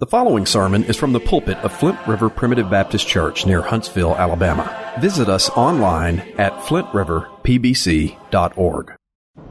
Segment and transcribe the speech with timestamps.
[0.00, 4.16] The following sermon is from the pulpit of Flint River Primitive Baptist Church near Huntsville,
[4.16, 4.94] Alabama.
[4.98, 8.94] Visit us online at flintriverpbc.org.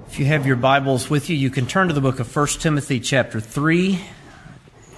[0.07, 2.47] If you have your Bibles with you, you can turn to the book of 1
[2.47, 3.99] Timothy chapter 3.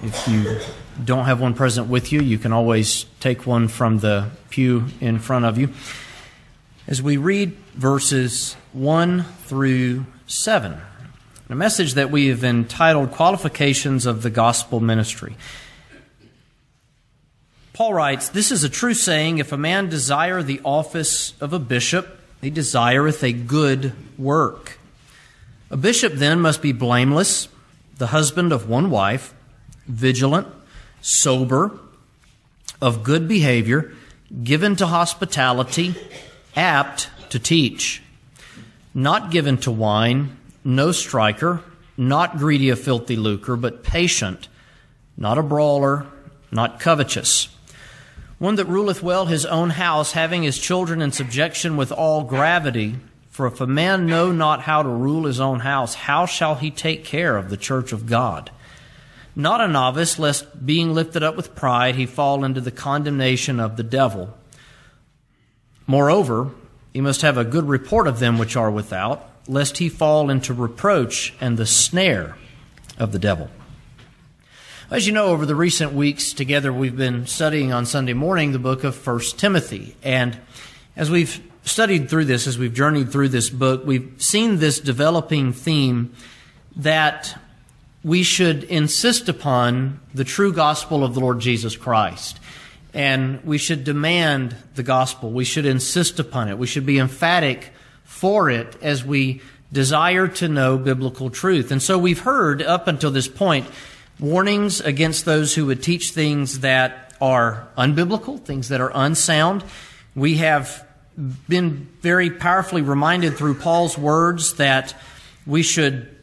[0.02, 0.58] If you
[1.04, 5.18] don't have one present with you, you can always take one from the pew in
[5.18, 5.68] front of you.
[6.88, 10.80] As we read verses 1 through 7
[11.52, 15.36] a message that we have entitled Qualifications of the Gospel Ministry.
[17.74, 21.58] Paul writes, This is a true saying if a man desire the office of a
[21.58, 24.78] bishop, he desireth a good work.
[25.70, 27.48] A bishop then must be blameless,
[27.98, 29.34] the husband of one wife,
[29.86, 30.46] vigilant,
[31.02, 31.78] sober,
[32.80, 33.92] of good behavior,
[34.42, 35.94] given to hospitality,
[36.56, 38.02] apt to teach,
[38.94, 41.62] not given to wine no striker,
[41.96, 44.48] not greedy of filthy lucre, but patient,
[45.16, 46.06] not a brawler,
[46.50, 47.48] not covetous.
[48.38, 52.96] One that ruleth well his own house, having his children in subjection with all gravity.
[53.30, 56.70] For if a man know not how to rule his own house, how shall he
[56.70, 58.50] take care of the church of God?
[59.34, 63.76] Not a novice, lest being lifted up with pride he fall into the condemnation of
[63.76, 64.36] the devil.
[65.86, 66.50] Moreover,
[66.92, 70.54] he must have a good report of them which are without lest he fall into
[70.54, 72.36] reproach and the snare
[72.98, 73.50] of the devil.
[74.90, 78.58] As you know, over the recent weeks together, we've been studying on Sunday morning the
[78.58, 79.96] book of 1 Timothy.
[80.02, 80.38] And
[80.96, 85.54] as we've studied through this, as we've journeyed through this book, we've seen this developing
[85.54, 86.12] theme
[86.76, 87.40] that
[88.04, 92.38] we should insist upon the true gospel of the Lord Jesus Christ.
[92.92, 95.30] And we should demand the gospel.
[95.30, 96.58] We should insist upon it.
[96.58, 97.71] We should be emphatic
[98.12, 99.40] for it as we
[99.72, 101.72] desire to know biblical truth.
[101.72, 103.66] And so we've heard up until this point
[104.20, 109.64] warnings against those who would teach things that are unbiblical, things that are unsound.
[110.14, 110.86] We have
[111.48, 114.94] been very powerfully reminded through Paul's words that
[115.46, 116.14] we should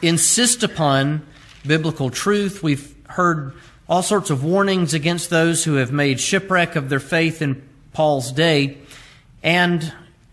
[0.00, 1.26] insist upon
[1.66, 2.62] biblical truth.
[2.62, 3.52] We've heard
[3.86, 8.32] all sorts of warnings against those who have made shipwreck of their faith in Paul's
[8.32, 8.78] day.
[9.42, 9.92] And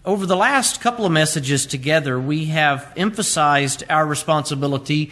[0.09, 5.12] over the last couple of messages together, we have emphasized our responsibility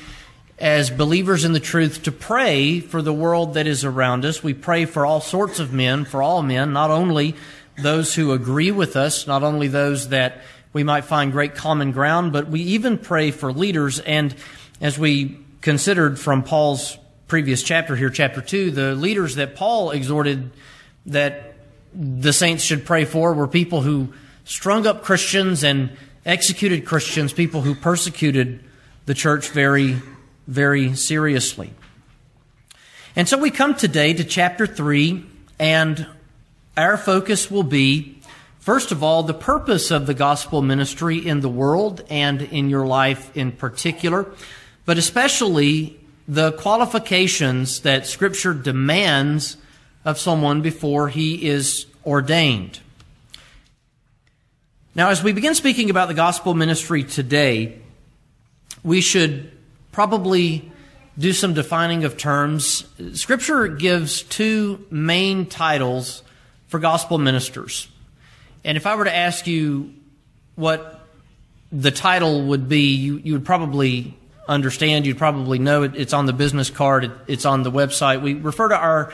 [0.58, 4.42] as believers in the truth to pray for the world that is around us.
[4.42, 7.36] We pray for all sorts of men, for all men, not only
[7.78, 10.42] those who agree with us, not only those that
[10.74, 14.00] we might find great common ground, but we even pray for leaders.
[14.00, 14.34] And
[14.82, 16.98] as we considered from Paul's
[17.28, 20.50] previous chapter here, chapter 2, the leaders that Paul exhorted
[21.06, 21.54] that
[21.94, 24.12] the saints should pray for were people who
[24.48, 25.92] strung up Christians and
[26.26, 28.64] executed Christians, people who persecuted
[29.06, 30.02] the church very,
[30.48, 31.74] very seriously.
[33.16, 35.26] And so we come today to chapter 3,
[35.60, 36.08] and
[36.78, 38.22] our focus will be,
[38.60, 42.88] first of all, the purpose of the gospel ministry in the world and in your
[42.88, 44.32] life in particular,
[44.86, 49.58] but especially the qualifications that Scripture demands
[50.06, 52.80] of someone before he is ordained.
[54.98, 57.78] Now, as we begin speaking about the gospel ministry today,
[58.84, 59.52] we should
[59.92, 60.72] probably
[61.16, 62.84] do some defining of terms.
[63.14, 66.24] Scripture gives two main titles
[66.68, 67.88] for gospel ministers.
[68.64, 69.94] And if I were to ask you
[70.56, 71.02] what
[71.72, 75.96] the title would be, you, you would probably understand, you'd probably know it.
[75.96, 78.24] It's on the business card, it, it's on the website.
[78.24, 79.14] We refer to our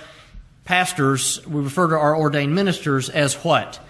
[0.64, 3.82] pastors, we refer to our ordained ministers as what?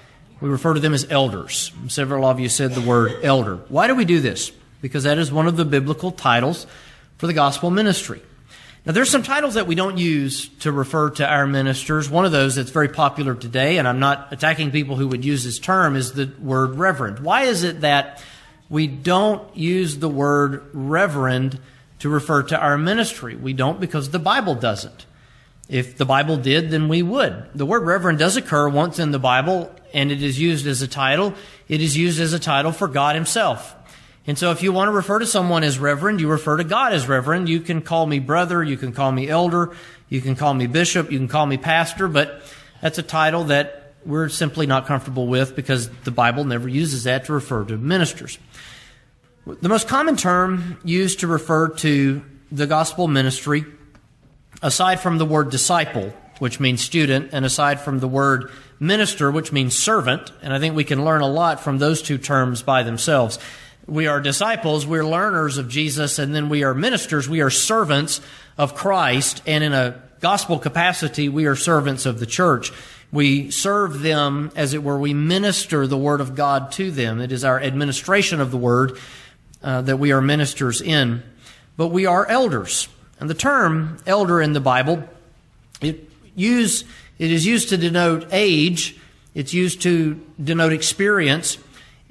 [0.44, 1.72] We refer to them as elders.
[1.88, 3.62] Several of you said the word elder.
[3.70, 4.52] Why do we do this?
[4.81, 6.68] Because that is one of the biblical titles
[7.18, 8.22] for the gospel ministry.
[8.86, 12.09] Now, there's some titles that we don't use to refer to our ministers.
[12.09, 15.46] One of those that's very popular today, and I'm not attacking people who would use
[15.46, 17.20] this term, is the word reverend.
[17.20, 18.22] Why is it that
[18.68, 21.58] we don't use the word reverend
[22.00, 23.38] to refer to our ministry?
[23.38, 25.06] We don't because the Bible doesn't.
[25.69, 27.50] If the Bible did, then we would.
[27.56, 30.88] The word reverend does occur once in the Bible, and it is used as a
[30.88, 31.33] title.
[31.68, 33.75] It is used as a title for God Himself.
[34.25, 36.94] And so if you want to refer to someone as reverend, you refer to God
[36.94, 37.50] as reverend.
[37.50, 39.75] You can call me brother, you can call me elder,
[40.10, 42.42] you can call me bishop, you can call me pastor, but
[42.81, 47.25] that's a title that we're simply not comfortable with because the Bible never uses that
[47.25, 48.38] to refer to ministers.
[49.45, 53.66] The most common term used to refer to the gospel ministry
[54.63, 58.50] aside from the word disciple, which means student, and aside from the word
[58.80, 62.18] minister, which means servant, and I think we can learn a lot from those two
[62.18, 63.38] terms by themselves.
[63.86, 68.21] We are disciples, we're learners of Jesus, and then we are ministers, we are servants
[68.57, 72.71] of Christ, and in a gospel capacity, we are servants of the church.
[73.12, 77.19] We serve them, as it were, we minister the Word of God to them.
[77.19, 78.98] It is our administration of the Word
[79.62, 81.21] uh, that we are ministers in.
[81.75, 82.88] But we are elders.
[83.19, 85.07] And the term elder in the Bible,
[85.81, 86.83] it, use,
[87.19, 88.98] it is used to denote age,
[89.36, 91.57] it's used to denote experience.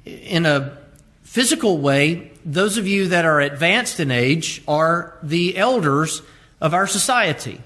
[0.05, 0.77] In a
[1.23, 6.21] physical way, those of you that are advanced in age are the elders
[6.59, 7.61] of our society.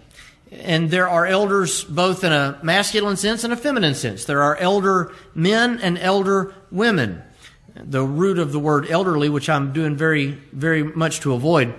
[0.52, 4.26] And there are elders both in a masculine sense and a feminine sense.
[4.26, 7.22] There are elder men and elder women.
[7.76, 11.74] The root of the word elderly, which I'm doing very, very much to avoid,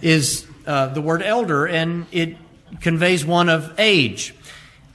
[0.00, 2.36] is uh, the word elder, and it
[2.80, 4.34] conveys one of age.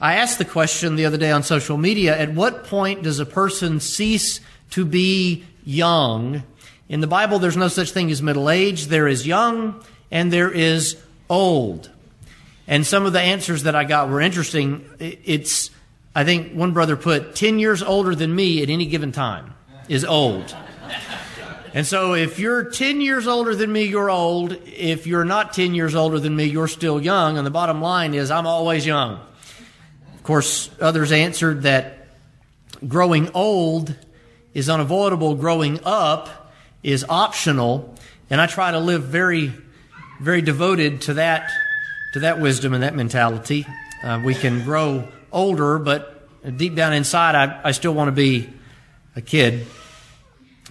[0.00, 3.26] I asked the question the other day on social media at what point does a
[3.26, 4.40] person cease
[4.70, 6.42] to be young?
[6.88, 8.86] In the Bible, there's no such thing as middle age.
[8.86, 10.96] There is young and there is
[11.28, 11.90] old.
[12.66, 14.88] And some of the answers that I got were interesting.
[14.98, 15.70] It's,
[16.14, 19.54] I think one brother put 10 years older than me at any given time
[19.88, 20.54] is old.
[21.72, 24.52] And so if you're 10 years older than me, you're old.
[24.66, 27.38] If you're not 10 years older than me, you're still young.
[27.38, 29.20] And the bottom line is, I'm always young.
[30.14, 32.08] Of course, others answered that
[32.86, 33.94] growing old
[34.52, 36.52] is unavoidable, growing up
[36.82, 37.94] is optional.
[38.30, 39.52] And I try to live very,
[40.20, 41.50] very devoted to that
[42.14, 43.64] to that wisdom and that mentality.
[44.02, 48.48] Uh, we can grow older, but deep down inside, I, I still want to be
[49.14, 49.66] a kid.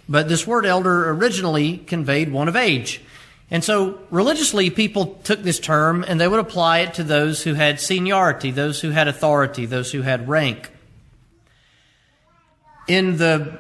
[0.10, 3.00] But this word elder originally conveyed one of age.
[3.52, 7.54] And so religiously, people took this term and they would apply it to those who
[7.54, 10.72] had seniority, those who had authority, those who had rank.
[12.88, 13.60] In the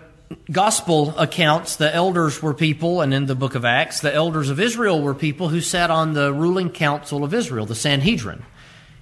[0.51, 4.59] gospel accounts, the elders were people, and in the book of Acts, the elders of
[4.59, 8.43] Israel were people who sat on the ruling council of Israel, the Sanhedrin.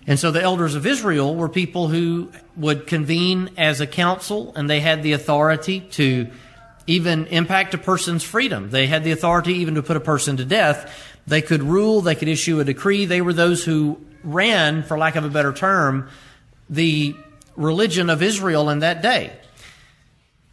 [0.05, 4.69] And so the elders of Israel were people who would convene as a council, and
[4.69, 6.27] they had the authority to
[6.87, 8.69] even impact a person's freedom.
[8.69, 10.91] They had the authority even to put a person to death.
[11.27, 13.05] They could rule, they could issue a decree.
[13.05, 16.09] They were those who ran, for lack of a better term,
[16.69, 17.15] the
[17.55, 19.33] religion of Israel in that day.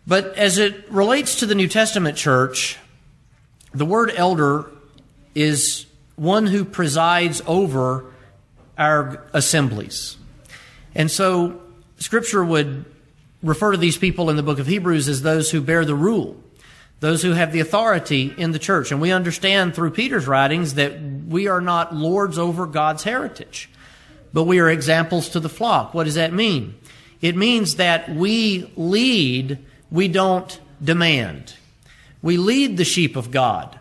[0.06, 2.76] But as it relates to the New Testament church,
[3.72, 4.70] the word elder
[5.34, 8.06] is one who presides over
[8.76, 10.16] our assemblies.
[10.94, 11.60] And so
[11.98, 12.84] Scripture would
[13.44, 16.42] refer to these people in the book of Hebrews as those who bear the rule,
[17.00, 18.90] those who have the authority in the church.
[18.90, 23.70] And we understand through Peter's writings that we are not lords over God's heritage,
[24.32, 25.94] but we are examples to the flock.
[25.94, 26.74] What does that mean?
[27.20, 29.58] It means that we lead
[29.90, 31.54] we don't demand.
[32.20, 33.78] We lead the sheep of God.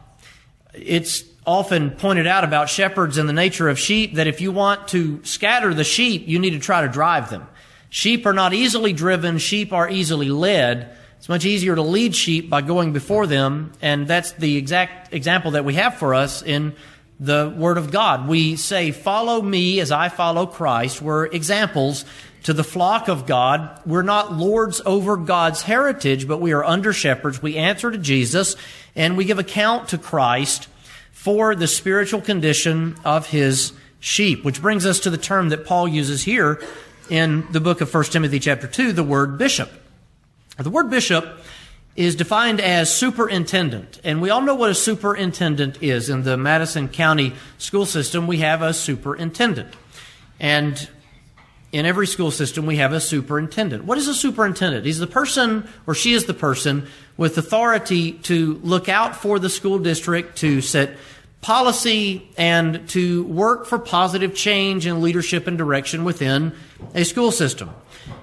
[0.73, 4.89] It's often pointed out about shepherds and the nature of sheep that if you want
[4.89, 7.47] to scatter the sheep, you need to try to drive them.
[7.93, 10.97] Sheep are not easily driven, sheep are easily led.
[11.19, 15.51] It's much easier to lead sheep by going before them, and that's the exact example
[15.51, 16.75] that we have for us in
[17.19, 18.27] the Word of God.
[18.27, 21.03] We say, Follow me as I follow Christ.
[21.03, 22.03] We're examples
[22.45, 23.79] to the flock of God.
[23.85, 27.43] We're not lords over God's heritage, but we are under shepherds.
[27.43, 28.55] We answer to Jesus
[28.95, 30.67] and we give account to Christ
[31.11, 35.87] for the spiritual condition of his sheep, which brings us to the term that Paul
[35.87, 36.59] uses here
[37.09, 39.71] in the book of 1 Timothy chapter 2, the word bishop.
[40.57, 41.39] The word bishop
[41.95, 43.99] is defined as superintendent.
[44.03, 46.09] And we all know what a superintendent is.
[46.09, 49.73] In the Madison County school system, we have a superintendent.
[50.39, 50.89] And
[51.71, 53.85] in every school system, we have a superintendent.
[53.85, 54.85] What is a superintendent?
[54.85, 56.87] He's the person, or she is the person,
[57.17, 60.97] with authority to look out for the school district, to set
[61.41, 66.53] policy, and to work for positive change and leadership and direction within
[66.93, 67.69] a school system.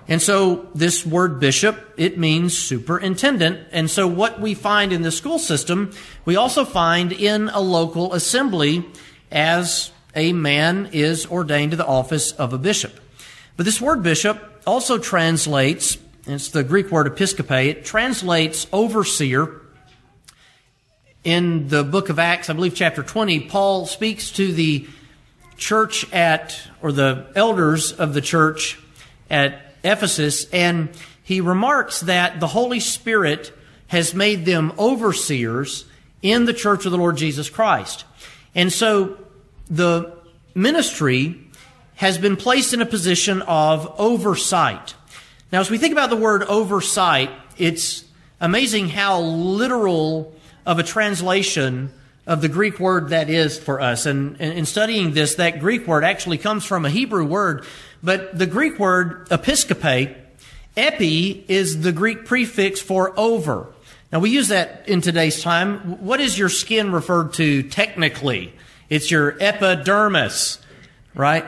[0.09, 3.69] And so this word bishop, it means superintendent.
[3.71, 5.93] And so what we find in the school system,
[6.25, 8.85] we also find in a local assembly
[9.31, 12.99] as a man is ordained to the office of a bishop.
[13.57, 19.61] But this word bishop also translates, it's the Greek word episkope, it translates overseer.
[21.23, 24.89] In the book of Acts, I believe chapter 20, Paul speaks to the
[25.61, 28.81] church at, or the elders of the church
[29.29, 30.89] at Ephesus, and
[31.23, 33.53] he remarks that the Holy Spirit
[33.87, 35.85] has made them overseers
[36.23, 38.05] in the church of the Lord Jesus Christ.
[38.55, 39.19] And so
[39.69, 40.17] the
[40.55, 41.41] ministry
[41.97, 44.95] has been placed in a position of oversight.
[45.53, 48.05] Now, as we think about the word oversight, it's
[48.41, 51.93] amazing how literal of a translation
[52.27, 54.07] of the Greek word that is for us.
[54.07, 57.65] And in studying this, that Greek word actually comes from a Hebrew word,
[58.03, 60.17] but the Greek word episkope,
[60.77, 63.73] epi, is the Greek prefix for over.
[64.13, 66.01] Now we use that in today's time.
[66.05, 68.53] What is your skin referred to technically?
[68.89, 70.59] It's your epidermis,
[71.15, 71.45] right?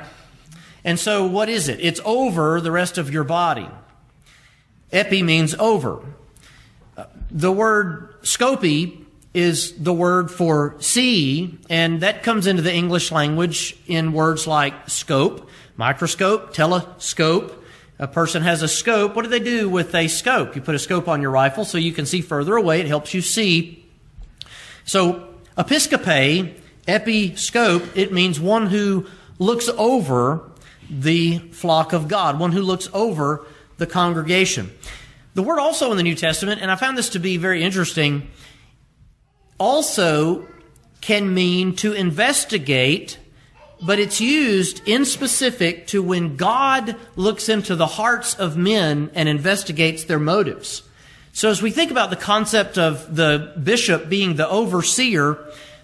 [0.85, 1.81] And so what is it?
[1.81, 3.69] It's over the rest of your body.
[4.93, 6.05] Epi means over.
[7.31, 9.02] The word scopy
[9.35, 14.91] is the word for see, and that comes into the English language in words like
[14.91, 17.65] scope, microscope, telescope.
[17.99, 19.15] A person has a scope.
[19.15, 20.57] What do they do with a scope?
[20.57, 22.81] You put a scope on your rifle so you can see further away.
[22.81, 23.87] It helps you see.
[24.85, 26.55] So, episcope,
[26.87, 29.07] episcope, it means one who
[29.39, 30.51] looks over
[30.91, 33.47] the flock of God, one who looks over
[33.79, 34.71] the congregation.
[35.35, 38.29] The word also in the New Testament, and I found this to be very interesting,
[39.63, 40.45] also
[41.01, 43.17] can mean to investigate,
[43.81, 49.29] but it's used in specific to when God looks into the hearts of men and
[49.29, 50.83] investigates their motives.
[51.33, 55.39] So as we think about the concept of the bishop being the overseer,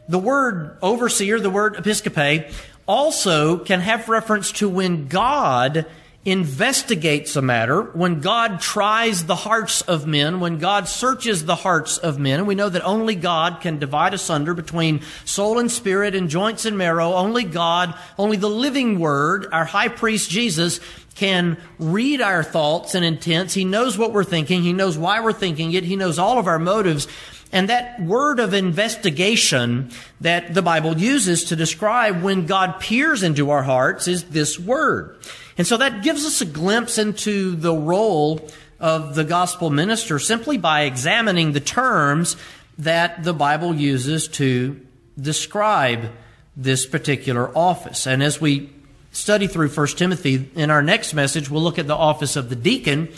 [0.08, 2.52] the word overseer, the word episcope,
[2.84, 5.86] also can have reference to when God
[6.30, 11.98] investigates a matter, when God tries the hearts of men, when God searches the hearts
[11.98, 16.14] of men, and we know that only God can divide asunder between soul and spirit
[16.14, 20.80] and joints and marrow, only God, only the living word, our high priest Jesus,
[21.14, 23.52] can read our thoughts and intents.
[23.52, 24.62] He knows what we're thinking.
[24.62, 25.82] He knows why we're thinking it.
[25.82, 27.08] He knows all of our motives.
[27.52, 29.90] And that word of investigation
[30.20, 35.16] that the Bible uses to describe when God peers into our hearts is this word.
[35.56, 40.56] And so that gives us a glimpse into the role of the gospel minister simply
[40.56, 42.36] by examining the terms
[42.78, 44.80] that the Bible uses to
[45.20, 46.10] describe
[46.56, 48.06] this particular office.
[48.06, 48.70] And as we
[49.10, 52.56] study through 1 Timothy, in our next message, we'll look at the office of the
[52.56, 53.08] deacon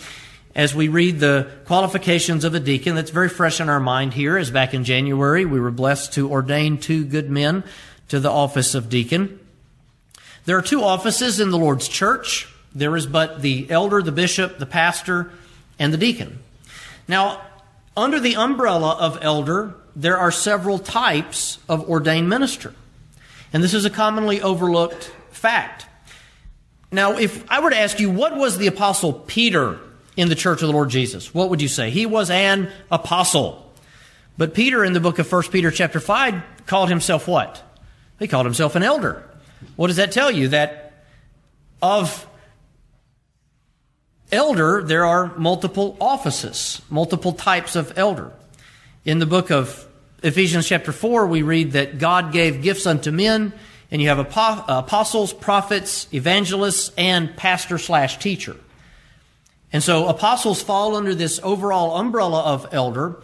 [0.55, 2.95] as we read the qualifications of a deacon.
[2.95, 6.31] That's very fresh in our mind here, as back in January we were blessed to
[6.31, 7.65] ordain two good men
[8.09, 9.39] to the office of deacon.
[10.45, 12.49] There are two offices in the Lord's church.
[12.75, 15.31] There is but the elder, the bishop, the pastor,
[15.79, 16.39] and the deacon.
[17.07, 17.43] Now,
[17.97, 22.75] under the umbrella of elder, there are several types of ordained minister.
[23.53, 25.87] And this is a commonly overlooked fact.
[26.93, 29.79] Now, if I were to ask you, what was the apostle Peter
[30.17, 31.33] in the church of the Lord Jesus?
[31.35, 31.91] What would you say?
[31.91, 33.73] He was an apostle.
[34.37, 37.63] But Peter in the book of 1 Peter chapter 5 called himself what?
[38.19, 39.29] He called himself an elder.
[39.77, 40.49] What does that tell you?
[40.49, 41.05] That
[41.83, 42.27] of
[44.33, 48.33] elder, there are multiple offices, multiple types of elder.
[49.05, 49.87] In the book of
[50.23, 53.53] Ephesians chapter 4, we read that God gave gifts unto men,
[53.91, 58.57] and you have apostles, prophets, evangelists, and pastor slash teacher.
[59.73, 63.21] And so apostles fall under this overall umbrella of elder.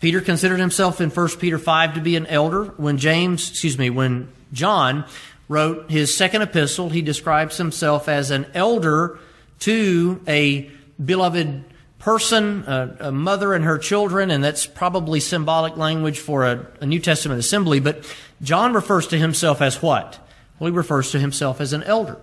[0.00, 2.64] Peter considered himself in 1 Peter 5 to be an elder.
[2.76, 5.04] When James, excuse me, when John
[5.48, 9.18] wrote his second epistle, he describes himself as an elder
[9.60, 10.70] to a
[11.04, 11.64] beloved
[11.98, 16.86] person, a, a mother and her children, and that's probably symbolic language for a, a
[16.86, 17.80] New Testament assembly.
[17.80, 18.04] But
[18.40, 20.24] John refers to himself as what?
[20.58, 22.18] Well, he refers to himself as an elder.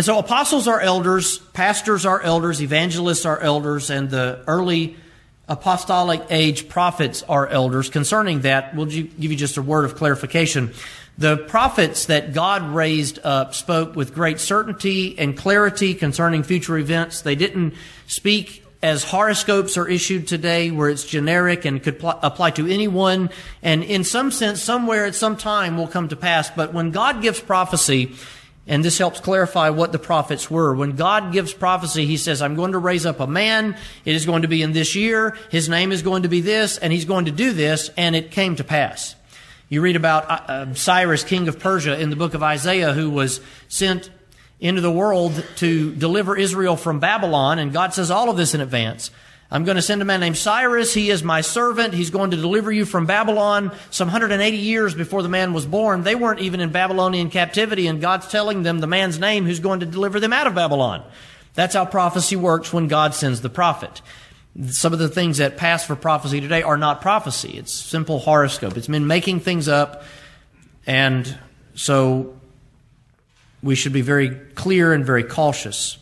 [0.00, 4.96] And so apostles are elders, pastors are elders, evangelists are elders, and the early
[5.46, 7.90] apostolic age prophets are elders.
[7.90, 10.72] Concerning that, we'll give you just a word of clarification.
[11.18, 17.20] The prophets that God raised up spoke with great certainty and clarity concerning future events.
[17.20, 17.74] They didn't
[18.06, 23.28] speak as horoscopes are issued today, where it's generic and could pl- apply to anyone,
[23.62, 26.48] and in some sense, somewhere at some time will come to pass.
[26.48, 28.14] But when God gives prophecy,
[28.70, 30.72] and this helps clarify what the prophets were.
[30.72, 33.76] When God gives prophecy, He says, I'm going to raise up a man.
[34.04, 35.36] It is going to be in this year.
[35.50, 38.30] His name is going to be this, and he's going to do this, and it
[38.30, 39.16] came to pass.
[39.68, 43.10] You read about uh, uh, Cyrus, king of Persia, in the book of Isaiah, who
[43.10, 44.08] was sent
[44.60, 48.60] into the world to deliver Israel from Babylon, and God says all of this in
[48.60, 49.10] advance.
[49.52, 50.94] I'm going to send a man named Cyrus.
[50.94, 51.92] He is my servant.
[51.92, 53.72] He's going to deliver you from Babylon.
[53.90, 58.00] Some 180 years before the man was born, they weren't even in Babylonian captivity, and
[58.00, 61.02] God's telling them the man's name who's going to deliver them out of Babylon.
[61.54, 64.00] That's how prophecy works when God sends the prophet.
[64.68, 67.58] Some of the things that pass for prophecy today are not prophecy.
[67.58, 68.76] It's simple horoscope.
[68.76, 70.04] It's men making things up.
[70.86, 71.38] And
[71.74, 72.36] so
[73.62, 75.98] we should be very clear and very cautious.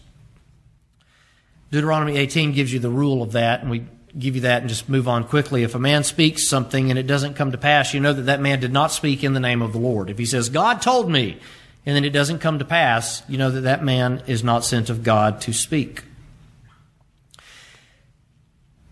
[1.70, 3.84] Deuteronomy 18 gives you the rule of that, and we
[4.18, 5.62] give you that and just move on quickly.
[5.62, 8.40] If a man speaks something and it doesn't come to pass, you know that that
[8.40, 10.10] man did not speak in the name of the Lord.
[10.10, 11.38] If he says, God told me,
[11.84, 14.90] and then it doesn't come to pass, you know that that man is not sent
[14.90, 16.04] of God to speak.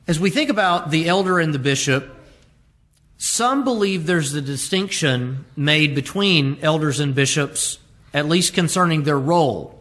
[0.06, 2.14] As we think about the elder and the bishop,
[3.18, 7.78] some believe there's a distinction made between elders and bishops,
[8.12, 9.75] at least concerning their role.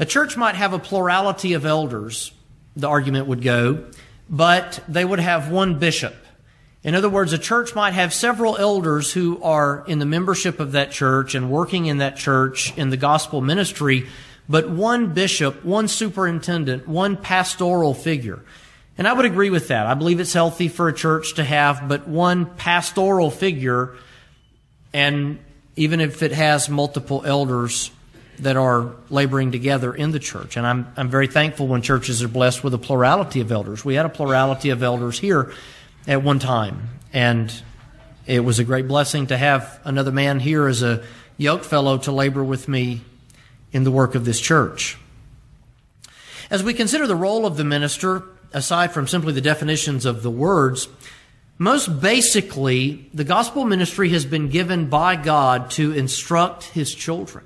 [0.00, 2.32] A church might have a plurality of elders,
[2.74, 3.84] the argument would go,
[4.30, 6.14] but they would have one bishop.
[6.82, 10.72] In other words, a church might have several elders who are in the membership of
[10.72, 14.06] that church and working in that church in the gospel ministry,
[14.48, 18.40] but one bishop, one superintendent, one pastoral figure.
[18.96, 19.86] And I would agree with that.
[19.86, 23.94] I believe it's healthy for a church to have but one pastoral figure,
[24.94, 25.38] and
[25.76, 27.90] even if it has multiple elders
[28.42, 30.56] that are laboring together in the church.
[30.56, 33.84] And I'm, I'm very thankful when churches are blessed with a plurality of elders.
[33.84, 35.52] We had a plurality of elders here
[36.06, 37.52] at one time, and
[38.26, 41.04] it was a great blessing to have another man here as a
[41.36, 43.02] yoke fellow to labor with me
[43.72, 44.98] in the work of this church.
[46.50, 50.30] As we consider the role of the minister, aside from simply the definitions of the
[50.30, 50.88] words,
[51.58, 57.44] most basically, the gospel ministry has been given by God to instruct his children.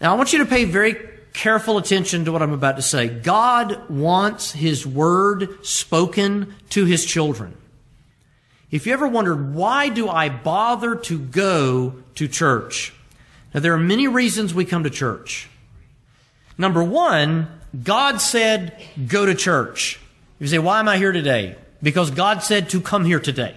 [0.00, 0.96] Now, I want you to pay very
[1.32, 3.08] careful attention to what I'm about to say.
[3.08, 7.56] God wants his word spoken to his children.
[8.70, 12.92] If you ever wondered, why do I bother to go to church?
[13.54, 15.48] Now, there are many reasons we come to church.
[16.58, 17.48] Number one,
[17.82, 18.76] God said,
[19.06, 20.00] go to church.
[20.38, 21.56] You say, why am I here today?
[21.82, 23.56] Because God said to come here today.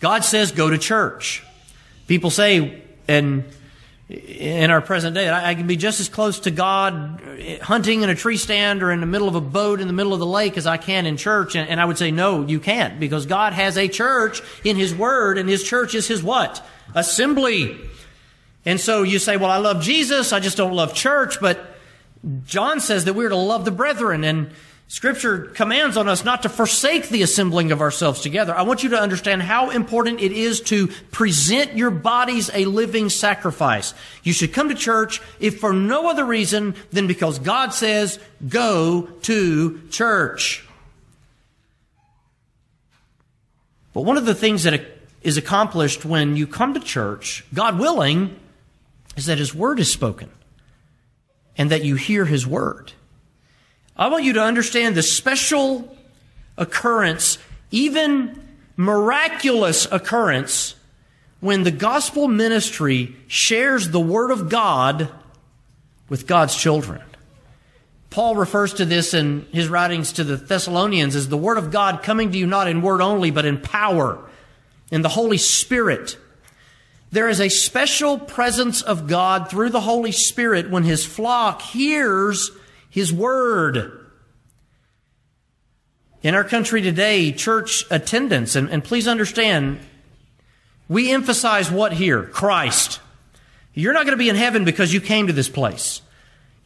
[0.00, 1.44] God says, go to church.
[2.08, 3.44] People say, and
[4.12, 7.22] in our present day, I can be just as close to God
[7.62, 10.12] hunting in a tree stand or in the middle of a boat in the middle
[10.12, 11.56] of the lake as I can in church.
[11.56, 15.38] And I would say, no, you can't because God has a church in His Word
[15.38, 16.64] and His church is His what?
[16.94, 17.78] Assembly.
[18.66, 20.32] And so you say, well, I love Jesus.
[20.32, 21.40] I just don't love church.
[21.40, 21.76] But
[22.44, 24.52] John says that we're to love the brethren, and
[24.92, 28.54] Scripture commands on us not to forsake the assembling of ourselves together.
[28.54, 33.08] I want you to understand how important it is to present your bodies a living
[33.08, 33.94] sacrifice.
[34.22, 39.08] You should come to church if for no other reason than because God says, go
[39.22, 40.62] to church.
[43.94, 44.84] But one of the things that
[45.22, 48.38] is accomplished when you come to church, God willing,
[49.16, 50.28] is that His Word is spoken
[51.56, 52.92] and that you hear His word.
[54.02, 55.96] I want you to understand the special
[56.58, 57.38] occurrence,
[57.70, 60.74] even miraculous occurrence,
[61.38, 65.08] when the gospel ministry shares the word of God
[66.08, 67.00] with God's children.
[68.10, 72.02] Paul refers to this in his writings to the Thessalonians as the word of God
[72.02, 74.18] coming to you not in word only, but in power,
[74.90, 76.18] in the Holy Spirit
[77.12, 82.50] there is a special presence of God through the Holy Spirit when His flock hears
[82.92, 84.00] His Word.
[86.22, 89.80] In our country today, church attendance, and, and please understand,
[90.90, 92.22] we emphasize what here?
[92.22, 93.00] Christ.
[93.72, 96.02] You're not going to be in heaven because you came to this place.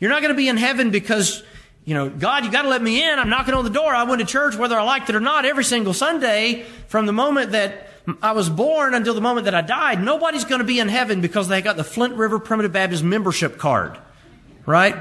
[0.00, 1.44] You're not going to be in heaven because,
[1.84, 3.18] you know, God, you got to let me in.
[3.20, 3.94] I'm knocking on the door.
[3.94, 7.12] I went to church whether I liked it or not every single Sunday from the
[7.12, 7.88] moment that
[8.20, 10.02] I was born until the moment that I died.
[10.02, 13.58] Nobody's going to be in heaven because they got the Flint River Primitive Baptist membership
[13.58, 13.96] card.
[14.66, 14.96] Right?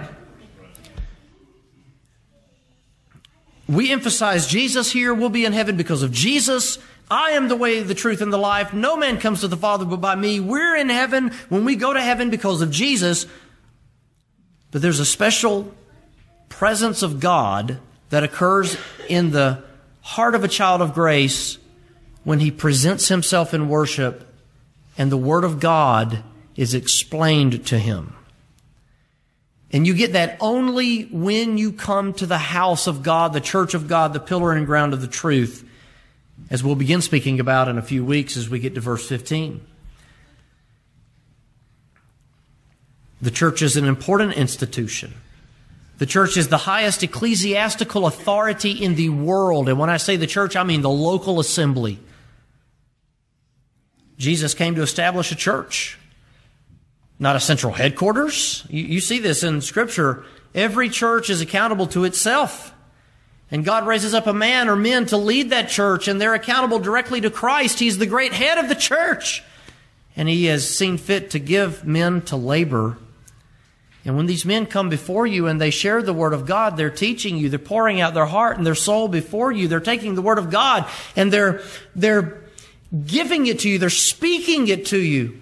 [3.68, 5.14] We emphasize Jesus here.
[5.14, 6.78] We'll be in heaven because of Jesus.
[7.10, 8.74] I am the way, the truth, and the life.
[8.74, 10.40] No man comes to the Father but by me.
[10.40, 13.26] We're in heaven when we go to heaven because of Jesus.
[14.72, 15.74] But there's a special
[16.50, 19.64] presence of God that occurs in the
[20.02, 21.58] heart of a child of grace
[22.24, 24.28] when he presents himself in worship
[24.98, 26.24] and the Word of God
[26.56, 28.16] is explained to him.
[29.76, 33.74] And you get that only when you come to the house of God, the church
[33.74, 35.70] of God, the pillar and ground of the truth,
[36.50, 39.60] as we'll begin speaking about in a few weeks as we get to verse 15.
[43.22, 45.14] The church is an important institution.
[45.98, 49.68] The church is the highest ecclesiastical authority in the world.
[49.68, 52.00] And when I say the church, I mean the local assembly.
[54.18, 56.00] Jesus came to establish a church,
[57.20, 58.66] not a central headquarters.
[58.70, 60.26] You, you, see this in Scripture.
[60.54, 62.74] Every church is accountable to itself.
[63.52, 66.80] And God raises up a man or men to lead that church, and they're accountable
[66.80, 67.80] directly to Christ.
[67.80, 69.44] He's the great head of the church.
[70.18, 72.98] And He has seen fit to give men to labor
[74.06, 76.92] And when these men come before you and they share the Word of God, they're
[76.92, 79.68] teaching you, they're pouring out their heart and their soul before you.
[79.68, 81.62] They're taking the Word of God and they're,
[81.96, 82.40] they're
[83.06, 83.80] giving it to you.
[83.80, 85.42] They're speaking it to you.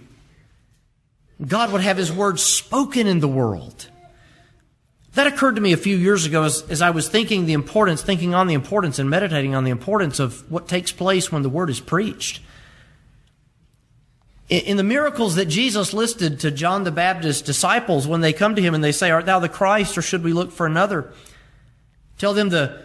[1.46, 3.90] God would have His Word spoken in the world.
[5.16, 8.02] That occurred to me a few years ago as, as I was thinking the importance,
[8.02, 11.50] thinking on the importance and meditating on the importance of what takes place when the
[11.50, 12.42] Word is preached.
[14.50, 18.62] In the miracles that Jesus listed to John the Baptist's disciples when they come to
[18.62, 21.12] him and they say, Art thou the Christ, or should we look for another?
[22.18, 22.84] Tell them the,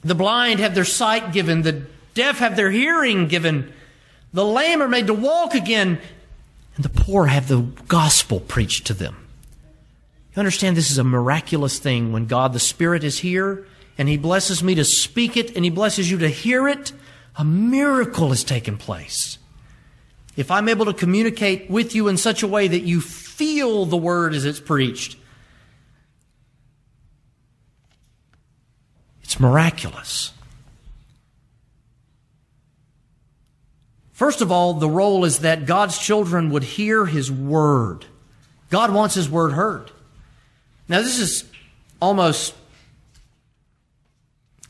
[0.00, 3.72] the blind have their sight given, the deaf have their hearing given,
[4.32, 6.00] the lame are made to walk again,
[6.76, 9.16] and the poor have the gospel preached to them.
[10.34, 14.16] You understand this is a miraculous thing when God the Spirit is here and He
[14.16, 16.92] blesses me to speak it and He blesses you to hear it.
[17.36, 19.38] A miracle has taken place.
[20.36, 23.96] If I'm able to communicate with you in such a way that you feel the
[23.96, 25.16] word as it's preached,
[29.22, 30.32] it's miraculous.
[34.14, 38.06] First of all, the role is that God's children would hear His word.
[38.70, 39.90] God wants His word heard.
[40.88, 41.44] Now, this is
[42.00, 42.54] almost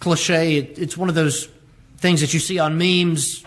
[0.00, 0.58] cliche.
[0.58, 1.48] it's one of those
[1.98, 3.44] things that you see on memes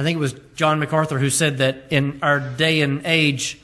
[0.00, 3.60] I think it was John MacArthur who said that in our day and age,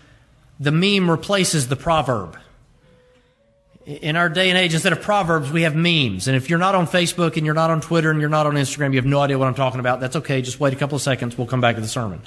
[0.61, 2.37] the meme replaces the proverb.
[3.87, 6.27] In our day and age, instead of proverbs, we have memes.
[6.27, 8.55] And if you're not on Facebook and you're not on Twitter and you're not on
[8.55, 10.01] Instagram, you have no idea what I'm talking about.
[10.01, 10.43] That's okay.
[10.43, 11.39] Just wait a couple of seconds.
[11.39, 12.21] We'll come back to the sermon.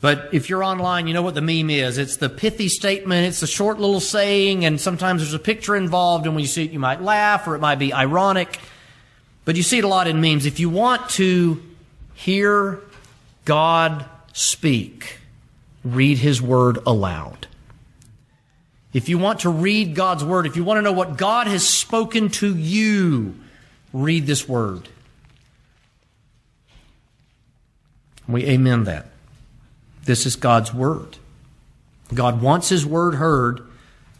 [0.00, 1.98] But if you're online, you know what the meme is.
[1.98, 6.26] It's the pithy statement, it's the short little saying, and sometimes there's a picture involved,
[6.26, 8.58] and when you see it, you might laugh or it might be ironic.
[9.44, 10.44] But you see it a lot in memes.
[10.44, 11.62] If you want to
[12.14, 12.80] hear
[13.44, 15.18] God speak,
[15.84, 17.46] read His Word aloud.
[18.96, 21.68] If you want to read God's Word, if you want to know what God has
[21.68, 23.34] spoken to you,
[23.92, 24.88] read this Word.
[28.26, 29.08] We amen that.
[30.04, 31.18] This is God's Word.
[32.14, 33.60] God wants His Word heard.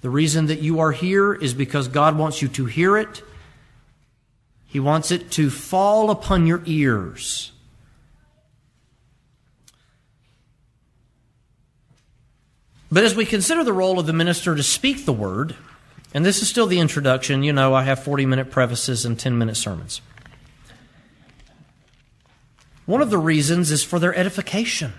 [0.03, 3.23] The reason that you are here is because God wants you to hear it.
[4.67, 7.51] He wants it to fall upon your ears.
[12.91, 15.57] But as we consider the role of the minister to speak the word,
[16.15, 19.37] and this is still the introduction, you know, I have 40 minute prefaces and 10
[19.37, 20.01] minute sermons.
[22.87, 24.93] One of the reasons is for their edification.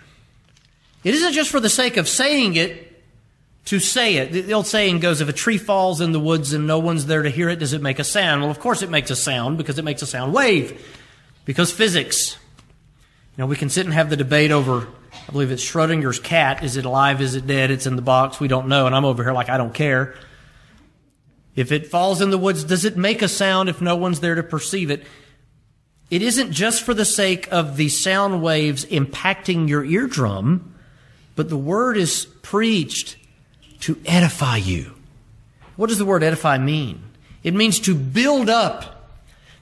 [1.04, 3.02] It isn't just for the sake of saying it
[3.66, 4.32] to say it.
[4.32, 7.24] The old saying goes if a tree falls in the woods and no one's there
[7.24, 8.42] to hear it, does it make a sound?
[8.42, 10.86] Well, of course it makes a sound because it makes a sound wave.
[11.46, 12.38] Because physics.
[13.38, 14.88] You know, we can sit and have the debate over
[15.28, 16.64] I believe it's Schrodinger's cat.
[16.64, 17.22] Is it alive?
[17.22, 17.70] Is it dead?
[17.70, 18.40] It's in the box.
[18.40, 18.86] We don't know.
[18.86, 20.16] And I'm over here like I don't care.
[21.56, 24.36] If it falls in the woods, does it make a sound if no one's there
[24.36, 25.04] to perceive it?
[26.10, 30.76] It isn't just for the sake of the sound waves impacting your eardrum,
[31.36, 33.18] but the word is preached
[33.82, 34.94] to edify you.
[35.76, 37.04] What does the word edify mean?
[37.44, 39.12] It means to build up.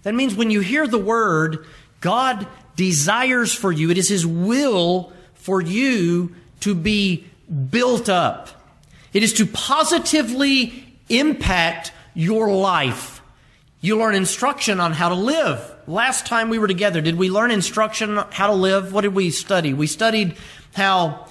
[0.04, 1.66] That means when you hear the word,
[2.02, 5.12] God desires for you, it is His will
[5.46, 7.24] for you to be
[7.70, 8.50] built up.
[9.14, 13.22] It is to positively impact your life.
[13.80, 15.64] You learn instruction on how to live.
[15.86, 18.92] Last time we were together, did we learn instruction on how to live?
[18.92, 19.72] What did we study?
[19.76, 20.36] We studied
[20.74, 21.28] how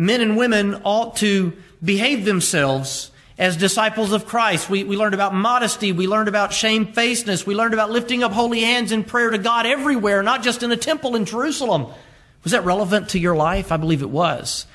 [0.00, 4.68] men and women ought to behave themselves as disciples of Christ.
[4.68, 5.92] We, we learned about modesty.
[5.92, 7.46] We learned about shamefacedness.
[7.46, 10.72] We learned about lifting up holy hands in prayer to God everywhere, not just in
[10.72, 11.86] a temple in Jerusalem.
[12.44, 13.72] Was that relevant to your life?
[13.72, 14.66] I believe it was.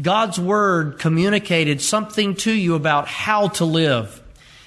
[0.00, 4.22] God's Word communicated something to you about how to live.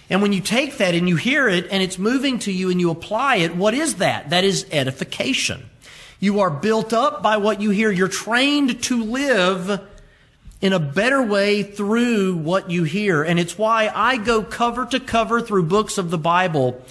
[0.10, 2.82] And when you take that and you hear it and it's moving to you and
[2.82, 4.32] you apply it, what is that?
[4.32, 5.70] That is edification.
[6.20, 7.90] You are built up by what you hear.
[7.90, 9.82] You're trained to live
[10.60, 13.24] in a better way through what you hear.
[13.24, 16.84] And it's why I go cover to cover through books of the Bible.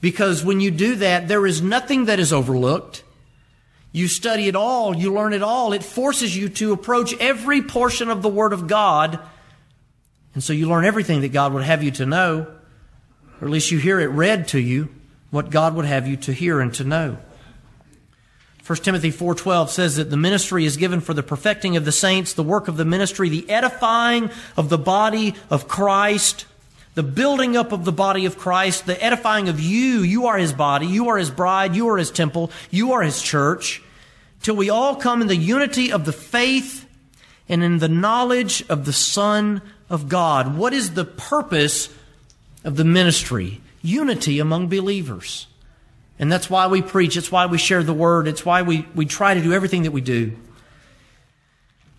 [0.00, 3.04] Because when you do that, there is nothing that is overlooked.
[3.92, 5.74] You study it all, you learn it all.
[5.74, 9.20] It forces you to approach every portion of the Word of God.
[10.34, 12.46] And so you learn everything that God would have you to know,
[13.40, 14.88] or at least you hear it read to you,
[15.30, 17.18] what God would have you to hear and to know.
[18.64, 22.32] 1 Timothy 4:12 says that the ministry is given for the perfecting of the saints,
[22.32, 26.46] the work of the ministry, the edifying of the body of Christ,
[26.94, 30.00] the building up of the body of Christ, the edifying of you.
[30.00, 33.22] You are his body, you are his bride, you are his temple, you are his
[33.22, 33.82] church,
[34.42, 36.86] till we all come in the unity of the faith
[37.48, 40.56] and in the knowledge of the Son of God.
[40.56, 41.88] What is the purpose
[42.64, 43.60] of the ministry?
[43.82, 45.46] Unity among believers.
[46.18, 47.16] And that's why we preach.
[47.16, 48.28] It's why we share the word.
[48.28, 50.36] It's why we, we try to do everything that we do.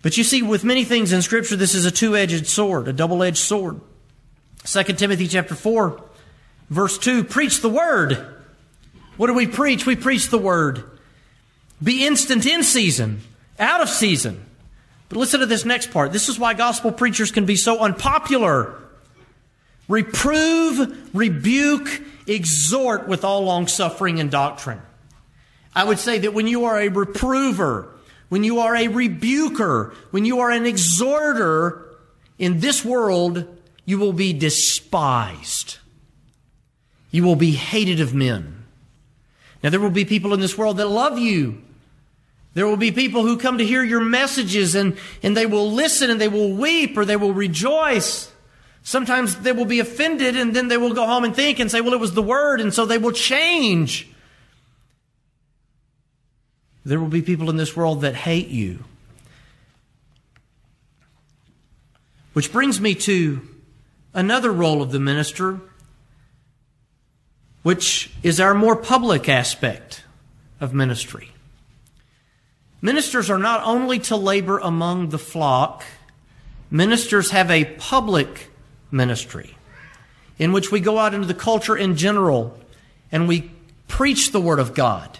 [0.02, 3.38] But you see, with many things in Scripture, this is a two-edged sword, a double-edged
[3.38, 3.80] sword.
[4.64, 6.02] 2 Timothy chapter 4,
[6.70, 8.26] verse 2, preach the word.
[9.16, 9.86] What do we preach?
[9.86, 10.82] We preach the word.
[11.82, 13.20] Be instant in season,
[13.58, 14.42] out of season.
[15.08, 16.12] But listen to this next part.
[16.12, 18.74] This is why gospel preachers can be so unpopular.
[19.86, 24.80] Reprove, rebuke, exhort with all long suffering and doctrine.
[25.74, 27.94] I would say that when you are a reprover,
[28.30, 31.84] when you are a rebuker, when you are an exhorter
[32.38, 33.46] in this world,
[33.84, 35.78] you will be despised.
[37.10, 38.64] You will be hated of men.
[39.62, 41.62] Now, there will be people in this world that love you.
[42.54, 46.10] There will be people who come to hear your messages and, and they will listen
[46.10, 48.30] and they will weep or they will rejoice.
[48.82, 51.80] Sometimes they will be offended and then they will go home and think and say,
[51.80, 54.08] well, it was the word, and so they will change.
[56.84, 58.84] There will be people in this world that hate you.
[62.34, 63.40] Which brings me to
[64.14, 65.60] another role of the minister,
[67.62, 70.04] which is our more public aspect
[70.60, 71.32] of ministry.
[72.80, 75.84] Ministers are not only to labor among the flock,
[76.70, 78.50] ministers have a public
[78.90, 79.56] ministry
[80.38, 82.58] in which we go out into the culture in general
[83.10, 83.50] and we
[83.88, 85.18] preach the Word of God.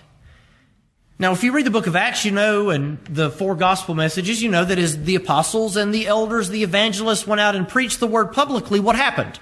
[1.19, 4.43] Now, if you read the book of Acts, you know, and the four gospel messages,
[4.43, 8.01] you know that as the apostles and the elders, the evangelists went out and preached
[8.01, 9.39] the Word publicly, what happened?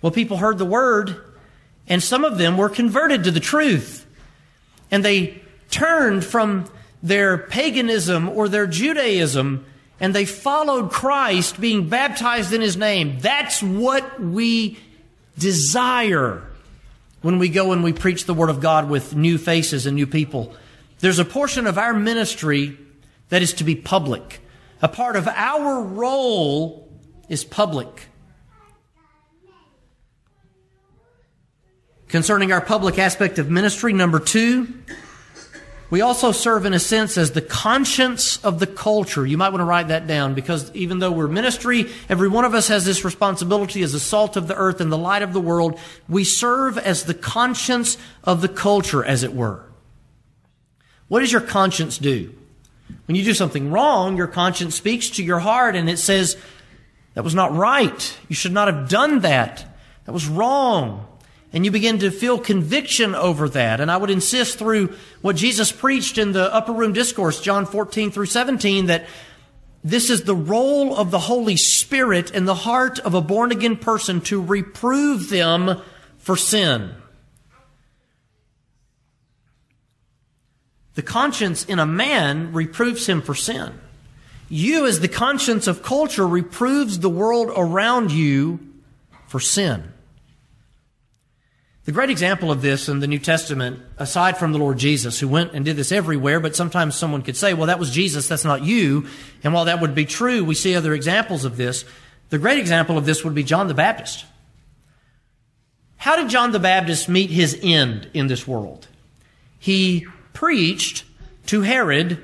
[0.00, 1.16] Well, people heard the Word,
[1.88, 4.06] and some of them were converted to the truth.
[4.90, 6.70] And they turned from
[7.02, 9.64] their paganism or their Judaism
[9.98, 13.18] and they followed Christ being baptized in his name.
[13.20, 14.78] That's what we
[15.38, 16.42] desire
[17.22, 20.06] when we go and we preach the word of God with new faces and new
[20.06, 20.54] people.
[21.00, 22.78] There's a portion of our ministry
[23.28, 24.40] that is to be public.
[24.82, 26.88] A part of our role
[27.28, 28.08] is public.
[32.08, 34.72] Concerning our public aspect of ministry, number two,
[35.90, 39.26] we also serve, in a sense, as the conscience of the culture.
[39.26, 42.54] You might want to write that down because even though we're ministry, every one of
[42.54, 45.40] us has this responsibility as the salt of the earth and the light of the
[45.40, 45.78] world.
[46.08, 49.65] We serve as the conscience of the culture, as it were.
[51.08, 52.34] What does your conscience do?
[53.06, 56.36] When you do something wrong, your conscience speaks to your heart and it says,
[57.14, 58.18] that was not right.
[58.28, 59.64] You should not have done that.
[60.04, 61.06] That was wrong
[61.56, 63.80] and you begin to feel conviction over that.
[63.80, 68.10] And I would insist through what Jesus preached in the upper room discourse, John 14
[68.10, 69.06] through 17, that
[69.82, 73.76] this is the role of the Holy Spirit in the heart of a born again
[73.76, 75.80] person to reprove them
[76.18, 76.94] for sin.
[80.96, 83.78] The conscience in a man reproves him for sin.
[84.48, 88.60] You, as the conscience of culture, reproves the world around you
[89.28, 89.92] for sin.
[91.84, 95.28] The great example of this in the New Testament, aside from the Lord Jesus, who
[95.28, 98.44] went and did this everywhere, but sometimes someone could say, well, that was Jesus, that's
[98.44, 99.06] not you.
[99.44, 101.84] And while that would be true, we see other examples of this.
[102.30, 104.24] The great example of this would be John the Baptist.
[105.98, 108.88] How did John the Baptist meet his end in this world?
[109.58, 111.04] He preached
[111.46, 112.22] to Herod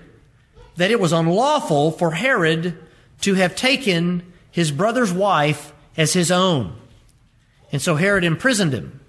[0.77, 2.79] that it was unlawful for Herod
[3.22, 6.77] to have taken his brother's wife as his own.
[7.72, 9.01] And so Herod imprisoned him.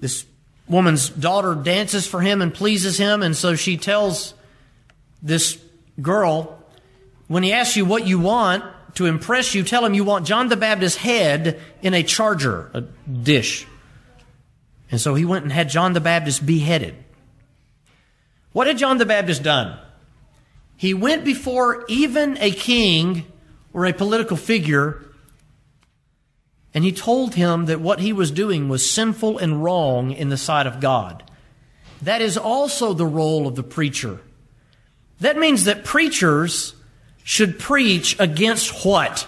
[0.00, 0.24] This
[0.66, 4.32] woman's daughter dances for him and pleases him, and so she tells
[5.22, 5.58] this
[6.00, 6.58] girl,
[7.28, 10.48] when he asks you what you want to impress you, tell him you want John
[10.48, 13.66] the Baptist's head in a charger, a dish.
[14.90, 16.94] And so he went and had John the Baptist beheaded.
[18.52, 19.78] What had John the Baptist done?
[20.76, 23.26] He went before even a king
[23.72, 25.06] or a political figure
[26.76, 30.36] and he told him that what he was doing was sinful and wrong in the
[30.36, 31.24] sight of God.
[32.02, 34.20] That is also the role of the preacher.
[35.20, 36.74] That means that preachers
[37.24, 39.26] should preach against what?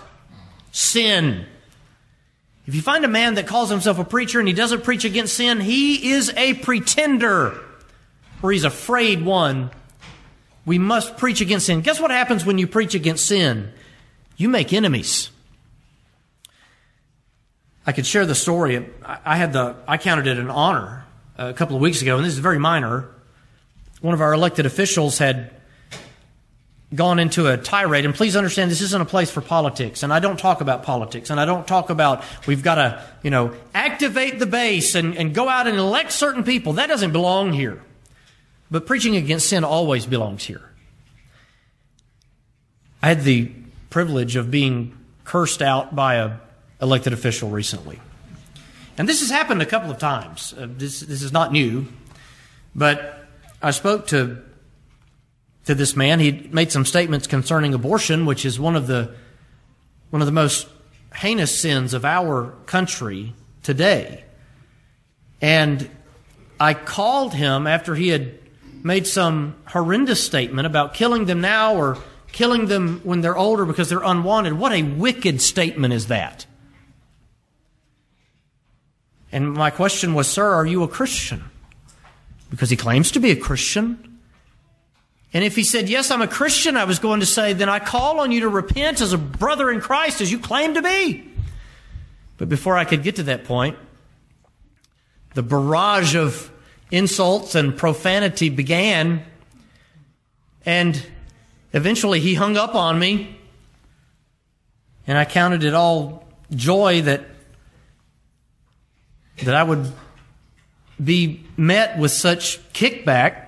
[0.73, 1.47] Sin.
[2.69, 5.35] If you find a man that calls himself a preacher and he doesn't preach against
[5.35, 7.59] sin, he is a pretender,
[8.43, 9.71] or he's afraid one.
[10.67, 11.81] We must preach against sin.
[11.81, 13.73] Guess what happens when you preach against sin?
[14.37, 15.31] You make enemies.
[17.87, 18.87] I could share the story.
[19.03, 21.07] I had the I counted it an honor
[21.39, 23.09] a couple of weeks ago, and this is very minor.
[24.03, 25.58] One of our elected officials had
[26.95, 30.21] gone into a tirade, and please understand this isn't a place for politics, and I
[30.21, 34.39] don't talk about politics, and I don't talk about we've got to, you know, activate
[34.39, 36.75] the base and, and go out and elect certain people.
[36.75, 37.83] That doesn't belong here.
[38.71, 40.63] But preaching against sin always belongs here.
[43.03, 43.53] I had the
[43.91, 46.37] privilege of being cursed out by a
[46.81, 48.01] elected official recently.
[48.97, 50.55] And this has happened a couple of times.
[50.57, 51.87] Uh, this, this is not new.
[52.75, 53.27] But
[53.63, 54.43] I spoke to,
[55.69, 56.19] to this man.
[56.19, 59.15] He made some statements concerning abortion, which is one of the,
[60.09, 60.67] one of the most
[61.15, 64.25] heinous sins of our country today.
[65.43, 65.91] And
[66.59, 68.39] I called him after he had
[68.83, 71.99] made some horrendous statement about killing them now or
[72.33, 74.55] killing them when they're older because they're unwanted.
[74.55, 76.47] What a wicked statement is that?
[79.31, 81.45] And my question was, Sir, are you a Christian?
[82.49, 84.08] Because he claims to be a Christian.
[85.33, 87.79] And if he said, Yes, I'm a Christian, I was going to say, Then I
[87.79, 91.31] call on you to repent as a brother in Christ as you claim to be.
[92.39, 93.77] But before I could get to that point,
[95.35, 96.51] the barrage of
[96.91, 99.25] insults and profanity began.
[100.65, 101.05] And
[101.73, 103.39] eventually he hung up on me.
[105.07, 107.25] And I counted it all joy that
[109.45, 109.91] that I would
[111.03, 113.48] be met with such kickback.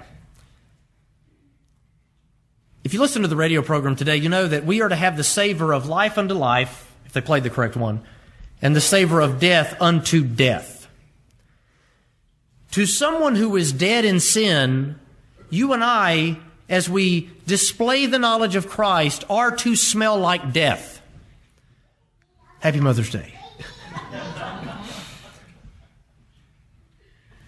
[2.82, 5.16] If you listen to the radio program today, you know that we are to have
[5.16, 8.02] the savor of life unto life, if they played the correct one,
[8.62, 10.88] and the savor of death unto death.
[12.72, 14.98] To someone who is dead in sin,
[15.50, 16.38] you and I,
[16.68, 21.02] as we display the knowledge of Christ, are to smell like death.
[22.60, 23.34] Happy Mother's Day.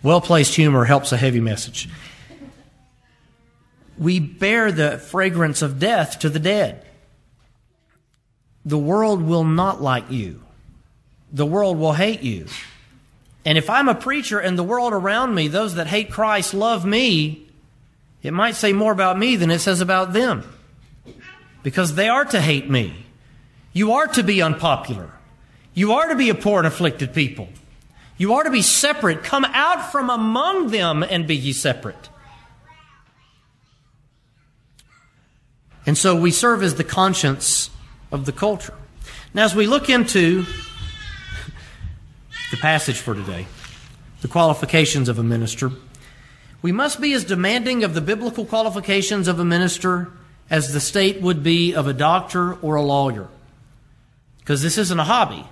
[0.02, 1.88] Well placed humor helps a heavy message.
[3.98, 6.84] We bear the fragrance of death to the dead.
[8.64, 10.42] The world will not like you.
[11.32, 12.46] The world will hate you.
[13.44, 16.84] And if I'm a preacher and the world around me, those that hate Christ, love
[16.84, 17.46] me,
[18.22, 20.44] it might say more about me than it says about them.
[21.62, 23.06] Because they are to hate me.
[23.72, 25.10] You are to be unpopular.
[25.74, 27.48] You are to be a poor and afflicted people.
[28.16, 29.24] You are to be separate.
[29.24, 32.10] Come out from among them and be ye separate.
[35.86, 37.70] And so we serve as the conscience
[38.10, 38.74] of the culture.
[39.34, 40.44] Now, as we look into
[42.50, 43.46] the passage for today,
[44.20, 45.72] the qualifications of a minister,
[46.60, 50.12] we must be as demanding of the biblical qualifications of a minister
[50.48, 53.28] as the state would be of a doctor or a lawyer.
[54.38, 55.44] Because this isn't a hobby.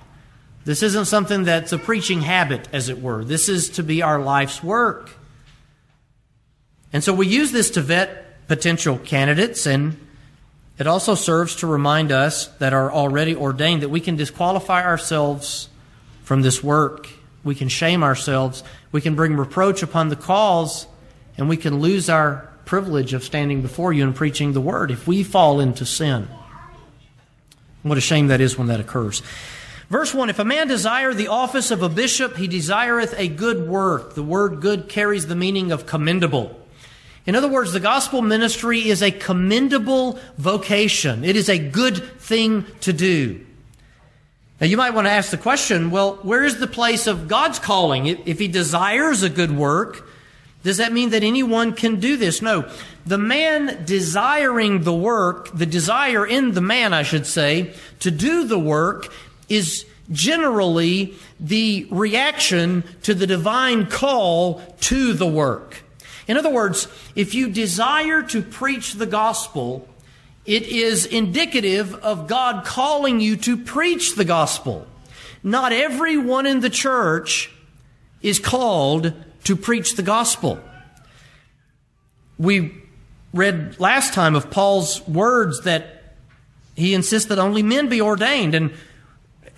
[0.64, 3.24] This isn't something that's a preaching habit, as it were.
[3.24, 5.10] This is to be our life's work.
[6.92, 9.96] And so we use this to vet potential candidates, and
[10.80, 15.68] it also serves to remind us that are already ordained that we can disqualify ourselves
[16.24, 17.08] from this work.
[17.44, 18.64] We can shame ourselves.
[18.90, 20.86] We can bring reproach upon the cause,
[21.36, 25.06] and we can lose our privilege of standing before you and preaching the word if
[25.06, 26.28] we fall into sin.
[27.82, 29.22] What a shame that is when that occurs.
[29.90, 33.68] Verse 1 If a man desire the office of a bishop, he desireth a good
[33.68, 34.14] work.
[34.14, 36.59] The word good carries the meaning of commendable.
[37.26, 41.24] In other words, the gospel ministry is a commendable vocation.
[41.24, 43.44] It is a good thing to do.
[44.60, 47.58] Now, you might want to ask the question well, where is the place of God's
[47.58, 48.06] calling?
[48.06, 50.06] If he desires a good work,
[50.62, 52.42] does that mean that anyone can do this?
[52.42, 52.70] No.
[53.06, 58.44] The man desiring the work, the desire in the man, I should say, to do
[58.44, 59.12] the work
[59.48, 65.82] is generally the reaction to the divine call to the work.
[66.30, 69.88] In other words, if you desire to preach the gospel,
[70.46, 74.86] it is indicative of God calling you to preach the gospel.
[75.42, 77.50] Not everyone in the church
[78.22, 79.12] is called
[79.42, 80.60] to preach the gospel.
[82.38, 82.74] We
[83.34, 86.14] read last time of Paul's words that
[86.76, 88.54] he insists that only men be ordained.
[88.54, 88.72] And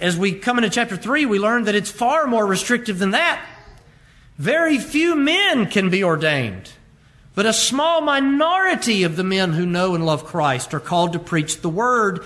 [0.00, 3.46] as we come into chapter 3, we learn that it's far more restrictive than that.
[4.38, 6.70] Very few men can be ordained,
[7.34, 11.18] but a small minority of the men who know and love Christ are called to
[11.18, 12.24] preach the word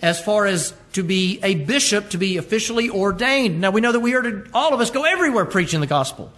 [0.00, 3.60] as far as to be a bishop, to be officially ordained.
[3.60, 6.32] Now we know that we are to, all of us go everywhere preaching the gospel.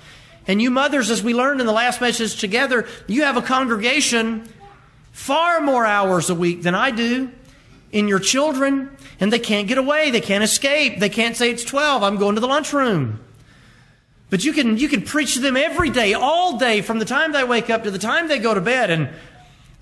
[0.47, 4.47] And you mothers, as we learned in the last message together, you have a congregation
[5.12, 7.31] far more hours a week than I do
[7.93, 10.11] in your children, and they can't get away.
[10.11, 10.99] They can't escape.
[10.99, 12.03] They can't say it's 12.
[12.03, 13.24] I'm going to the lunchroom.
[14.35, 17.30] But you can, you can preach to them every day, all day, from the time
[17.30, 18.91] they wake up to the time they go to bed.
[18.91, 19.11] And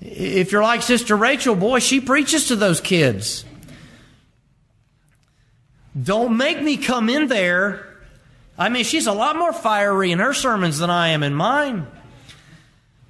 [0.03, 3.47] If you're like Sister Rachel, boy, she preaches to those kids.
[5.99, 7.97] Don't make me come in there.
[8.59, 11.87] I mean, she's a lot more fiery in her sermons than I am in mine.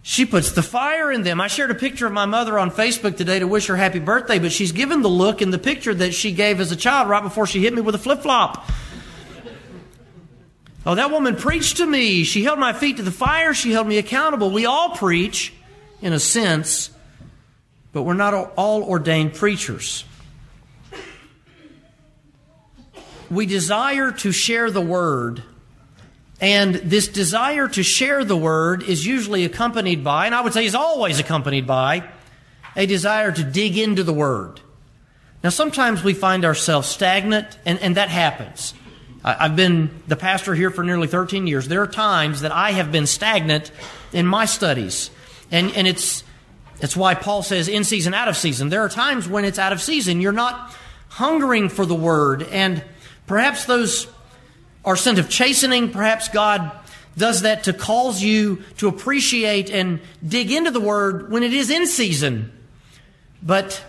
[0.03, 1.41] She puts the fire in them.
[1.41, 4.39] I shared a picture of my mother on Facebook today to wish her happy birthday,
[4.39, 7.21] but she's given the look in the picture that she gave as a child right
[7.21, 8.65] before she hit me with a flip flop.
[10.85, 12.25] Oh, that woman preached to me.
[12.25, 13.55] She held my feet to the fire.
[13.55, 14.51] She held me accountable.
[14.51, 15.53] We all preach,
[16.01, 16.91] in a sense,
[17.93, 20.05] but we're not all ordained preachers.
[23.31, 25.43] We desire to share the word
[26.43, 30.67] and this desire to share the word is usually accompanied by, and I would say
[30.67, 32.03] is always accompanied by,
[32.75, 34.61] a desire to dig into the word.
[35.45, 38.75] Now, sometimes we find ourselves stagnant, and, and that happens.
[39.25, 41.69] I've been the pastor here for nearly 13 years.
[41.69, 43.71] There are times that I have been stagnant
[44.13, 45.11] in my studies.
[45.51, 46.25] And, and it's,
[46.81, 48.69] it's why Paul says in season, out of season.
[48.69, 50.21] There are times when it's out of season.
[50.21, 50.75] You're not
[51.09, 52.83] hungering for the word, and
[53.27, 54.09] perhaps those
[54.85, 55.91] are sent of chastening.
[55.91, 56.73] Perhaps God
[57.17, 61.71] does that to cause you to appreciate and dig into the word when it is
[61.71, 62.51] in season.
[63.43, 63.85] But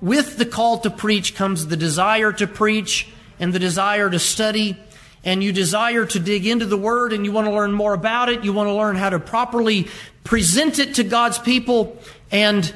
[0.00, 3.08] with the call to preach comes the desire to preach
[3.38, 4.76] and the desire to study.
[5.24, 8.28] And you desire to dig into the word and you want to learn more about
[8.28, 8.44] it.
[8.44, 9.88] You want to learn how to properly
[10.24, 11.98] present it to God's people.
[12.30, 12.72] And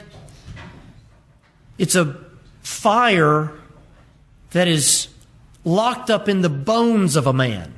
[1.79, 2.21] it's a
[2.63, 3.53] fire
[4.51, 5.09] that is
[5.65, 7.73] locked up in the bones of a man.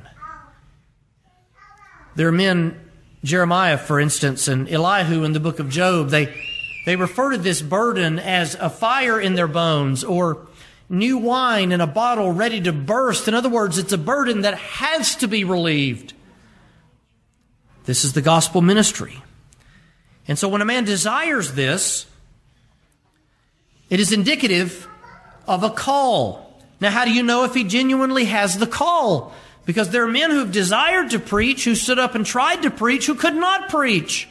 [2.15, 2.79] There are men,
[3.23, 6.33] Jeremiah, for instance, and Elihu in the book of Job, they,
[6.85, 10.47] they refer to this burden as a fire in their bones or
[10.89, 13.27] new wine in a bottle ready to burst.
[13.27, 16.13] In other words, it's a burden that has to be relieved.
[17.85, 19.21] This is the gospel ministry.
[20.27, 22.05] And so when a man desires this,
[23.89, 24.87] it is indicative
[25.47, 26.59] of a call.
[26.81, 29.33] Now, how do you know if he genuinely has the call?
[29.65, 33.05] Because there are men who've desired to preach, who stood up and tried to preach,
[33.05, 34.27] who could not preach.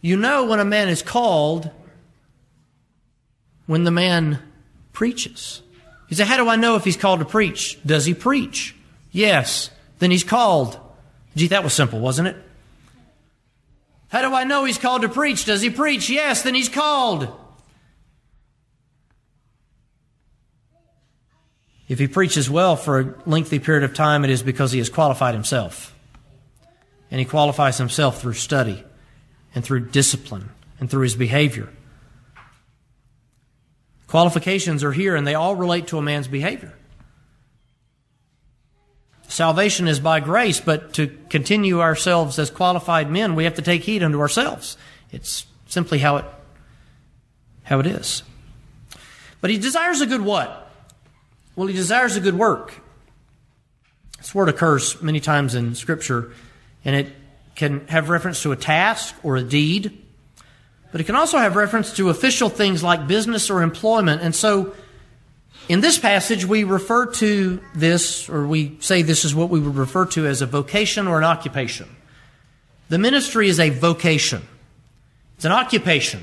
[0.00, 1.70] You know when a man is called
[3.66, 4.38] when the man
[4.92, 5.62] preaches.
[6.08, 7.78] You say, How do I know if he's called to preach?
[7.84, 8.74] Does he preach?
[9.10, 9.70] Yes.
[9.98, 10.78] Then he's called.
[11.34, 12.36] Gee, that was simple, wasn't it?
[14.08, 15.44] How do I know he's called to preach?
[15.44, 16.08] Does he preach?
[16.08, 16.42] Yes.
[16.42, 17.28] Then he's called.
[21.88, 24.88] If he preaches well for a lengthy period of time, it is because he has
[24.88, 25.94] qualified himself.
[27.10, 28.82] And he qualifies himself through study
[29.54, 30.50] and through discipline
[30.80, 31.68] and through his behavior.
[34.06, 36.72] Qualifications are here and they all relate to a man's behavior.
[39.28, 43.82] Salvation is by grace, but to continue ourselves as qualified men, we have to take
[43.82, 44.76] heed unto ourselves.
[45.10, 46.24] It's simply how it,
[47.64, 48.22] how it is.
[49.40, 50.70] But he desires a good what?
[51.56, 52.80] Well, he desires a good work.
[54.18, 56.32] This word occurs many times in Scripture,
[56.84, 57.12] and it
[57.56, 60.05] can have reference to a task or a deed,
[60.92, 64.22] but it can also have reference to official things like business or employment.
[64.22, 64.74] And so,
[65.68, 69.76] in this passage, we refer to this, or we say this is what we would
[69.76, 71.88] refer to as a vocation or an occupation.
[72.88, 74.42] The ministry is a vocation,
[75.36, 76.22] it's an occupation.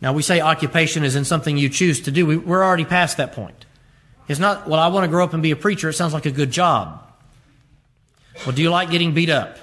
[0.00, 2.38] Now, we say occupation is in something you choose to do.
[2.38, 3.64] We're already past that point.
[4.28, 5.88] It's not, well, I want to grow up and be a preacher.
[5.88, 7.02] It sounds like a good job.
[8.44, 9.56] Well, do you like getting beat up?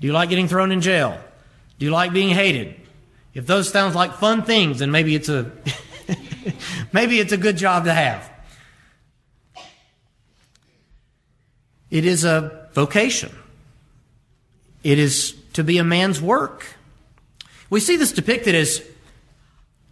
[0.00, 1.16] Do you like getting thrown in jail?
[1.78, 2.74] Do you like being hated?
[3.34, 5.50] If those sounds like fun things, then maybe it's a
[6.92, 8.30] maybe it's a good job to have.
[11.90, 13.34] It is a vocation.
[14.82, 16.66] It is to be a man's work.
[17.70, 18.82] We see this depicted as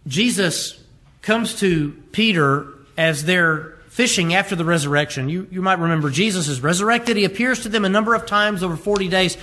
[0.07, 0.83] Jesus
[1.21, 2.67] comes to Peter
[2.97, 5.29] as they're fishing after the resurrection.
[5.29, 7.17] You, you might remember Jesus is resurrected.
[7.17, 9.37] He appears to them a number of times over 40 days.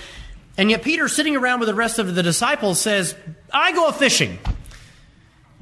[0.59, 3.15] And yet Peter, sitting around with the rest of the disciples, says,
[3.53, 4.39] I go a fishing.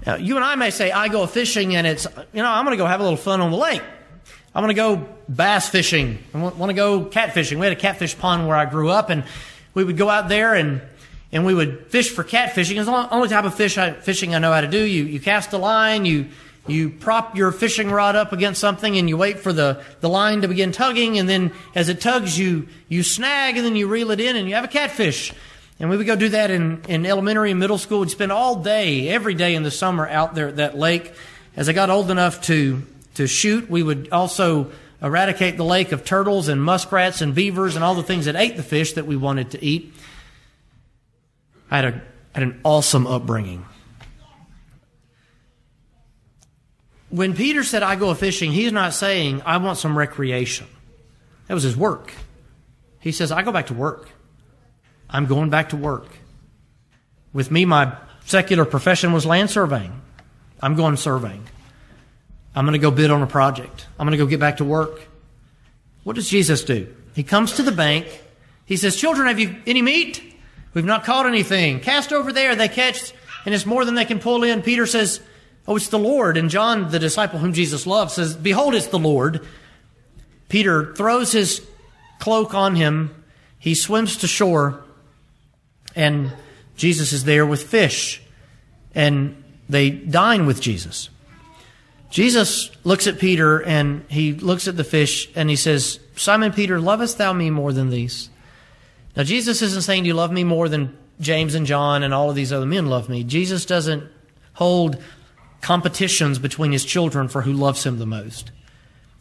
[0.08, 2.76] Now, you and I may say, I go fishing, and it's, you know, I'm going
[2.76, 3.84] to go have a little fun on the lake.
[4.56, 6.18] I'm going to go bass fishing.
[6.34, 7.60] I want to go catfishing.
[7.60, 9.24] We had a catfish pond where I grew up, and
[9.76, 10.82] we would go out there and
[11.32, 12.78] and we would fish for catfishing.
[12.78, 14.80] It's the only type of fish I, fishing I know how to do.
[14.80, 16.30] You you cast a line, you
[16.70, 20.42] you prop your fishing rod up against something and you wait for the, the line
[20.42, 24.12] to begin tugging, and then as it tugs, you, you snag and then you reel
[24.12, 25.34] it in and you have a catfish.
[25.80, 28.00] And we would go do that in, in elementary and middle school.
[28.00, 31.14] We'd spend all day, every day in the summer out there at that lake.
[31.56, 32.82] As I got old enough to,
[33.16, 37.84] to shoot, we would also eradicate the lake of turtles and muskrats and beavers and
[37.84, 39.94] all the things that ate the fish that we wanted to eat.
[41.70, 42.02] I had, a,
[42.34, 43.66] had an awesome upbringing.
[47.18, 50.68] When Peter said, I go fishing, he's not saying, I want some recreation.
[51.48, 52.14] That was his work.
[53.00, 54.10] He says, I go back to work.
[55.10, 56.08] I'm going back to work.
[57.34, 60.00] With me, my secular profession was land surveying.
[60.62, 61.44] I'm going surveying.
[62.56, 63.88] I'm going to go bid on a project.
[63.98, 65.02] I'm going to go get back to work.
[66.04, 66.94] What does Jesus do?
[67.16, 68.08] He comes to the bank.
[68.66, 70.22] He says, Children, have you any meat?
[70.74, 71.80] We've not caught anything.
[71.80, 72.56] Cast over there.
[72.56, 73.14] They catch,
[73.46, 74.62] and it's more than they can pull in.
[74.62, 75.20] Peter says,
[75.68, 76.38] Oh, it's the Lord.
[76.38, 79.46] And John, the disciple whom Jesus loved, says, Behold, it's the Lord.
[80.50, 81.66] Peter throws his
[82.20, 83.14] cloak on him.
[83.60, 84.84] He swims to shore,
[85.96, 86.32] and
[86.76, 88.22] Jesus is there with fish.
[88.96, 91.10] And they dine with Jesus.
[92.10, 96.80] Jesus looks at Peter and he looks at the fish and he says, Simon Peter,
[96.80, 98.30] lovest thou me more than these?
[99.16, 102.30] Now, Jesus isn't saying, Do you love me more than James and John and all
[102.30, 103.24] of these other men love me?
[103.24, 104.10] Jesus doesn't
[104.54, 105.02] hold
[105.68, 108.52] competitions between his children for who loves him the most.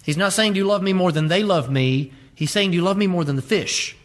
[0.04, 2.12] He's not saying, Do you love me more than they love me?
[2.36, 3.96] He's saying, Do you love me more than the fish?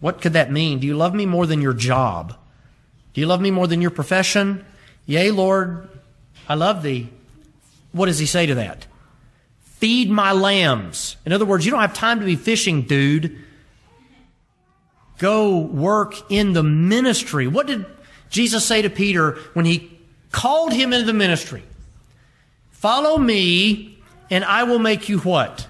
[0.00, 0.80] What could that mean?
[0.80, 2.36] Do you love me more than your job?
[3.14, 4.64] Do you love me more than your profession?
[5.06, 5.88] Yea, Lord,
[6.48, 7.10] I love thee.
[7.92, 8.88] What does he say to that?
[9.60, 11.16] Feed my lambs.
[11.24, 13.38] In other words, you don't have time to be fishing, dude.
[15.18, 17.46] Go work in the ministry.
[17.46, 17.86] What did
[18.30, 19.91] Jesus say to Peter when he
[20.32, 21.62] called him into the ministry?
[22.70, 23.98] Follow me,
[24.30, 25.68] and I will make you what?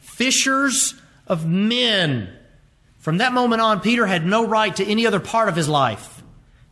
[0.00, 0.94] Fishers
[1.26, 2.34] of men.
[3.00, 6.22] From that moment on, Peter had no right to any other part of his life.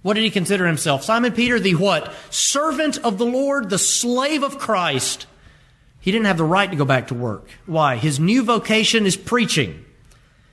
[0.00, 1.04] What did he consider himself?
[1.04, 2.12] Simon Peter, the what?
[2.30, 5.26] Servant of the Lord, the slave of Christ.
[6.00, 7.48] He didn't have the right to go back to work.
[7.66, 7.96] Why?
[7.96, 9.84] His new vocation is preaching.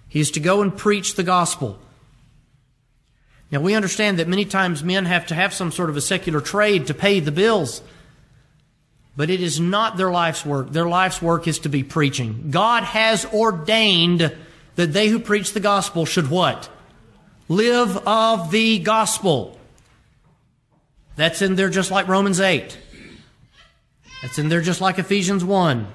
[0.07, 1.79] He is to go and preach the gospel.
[3.51, 6.41] Now, we understand that many times men have to have some sort of a secular
[6.41, 7.81] trade to pay the bills.
[9.17, 10.71] But it is not their life's work.
[10.71, 12.51] Their life's work is to be preaching.
[12.51, 14.35] God has ordained
[14.75, 16.69] that they who preach the gospel should what?
[17.47, 19.59] Live of the gospel.
[21.15, 22.77] That's in there just like Romans 8.
[24.21, 25.87] That's in there just like Ephesians 1.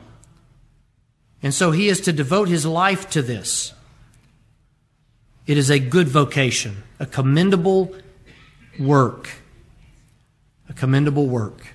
[1.43, 3.74] And so he is to devote his life to this.
[5.47, 7.95] It is a good vocation, a commendable
[8.79, 9.31] work.
[10.69, 11.67] A commendable work.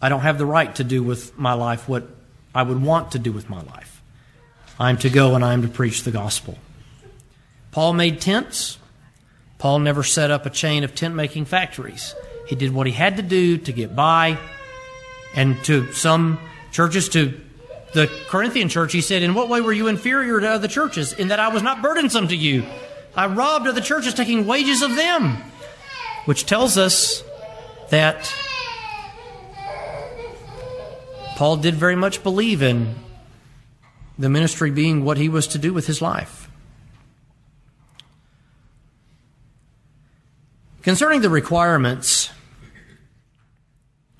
[0.00, 2.08] I don't have the right to do with my life what
[2.54, 4.02] I would want to do with my life.
[4.78, 6.56] I'm to go and I'm to preach the gospel.
[7.72, 8.78] Paul made tents.
[9.58, 12.14] Paul never set up a chain of tent making factories.
[12.46, 14.38] He did what he had to do to get by.
[15.34, 16.38] And to some
[16.72, 17.38] churches, to
[17.92, 21.12] the Corinthian church, he said, In what way were you inferior to other churches?
[21.12, 22.64] In that I was not burdensome to you.
[23.16, 25.36] I robbed other churches, taking wages of them.
[26.24, 27.24] Which tells us
[27.88, 28.32] that
[31.36, 32.94] Paul did very much believe in
[34.18, 36.50] the ministry being what he was to do with his life.
[40.82, 42.30] Concerning the requirements,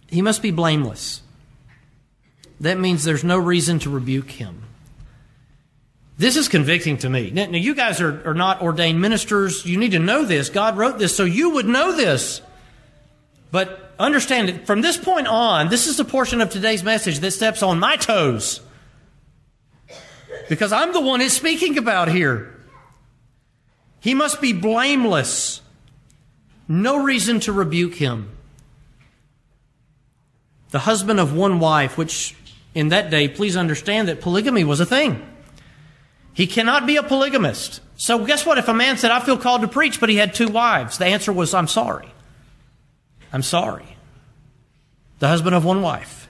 [0.08, 1.22] he must be blameless.
[2.61, 4.62] That means there's no reason to rebuke him.
[6.18, 7.30] This is convicting to me.
[7.30, 9.64] Now, you guys are, are not ordained ministers.
[9.64, 10.50] You need to know this.
[10.50, 12.42] God wrote this so you would know this.
[13.50, 17.30] But understand it, from this point on, this is the portion of today's message that
[17.30, 18.61] steps on my toes.
[20.50, 22.54] Because I'm the one he's speaking about here.
[24.00, 25.62] He must be blameless.
[26.68, 28.28] No reason to rebuke him.
[30.70, 32.36] The husband of one wife, which
[32.74, 35.26] in that day, please understand that polygamy was a thing.
[36.32, 37.80] He cannot be a polygamist.
[37.96, 38.58] So guess what?
[38.58, 41.06] If a man said, I feel called to preach, but he had two wives, the
[41.06, 42.08] answer was, I'm sorry.
[43.32, 43.96] I'm sorry.
[45.18, 46.28] The husband of one wife.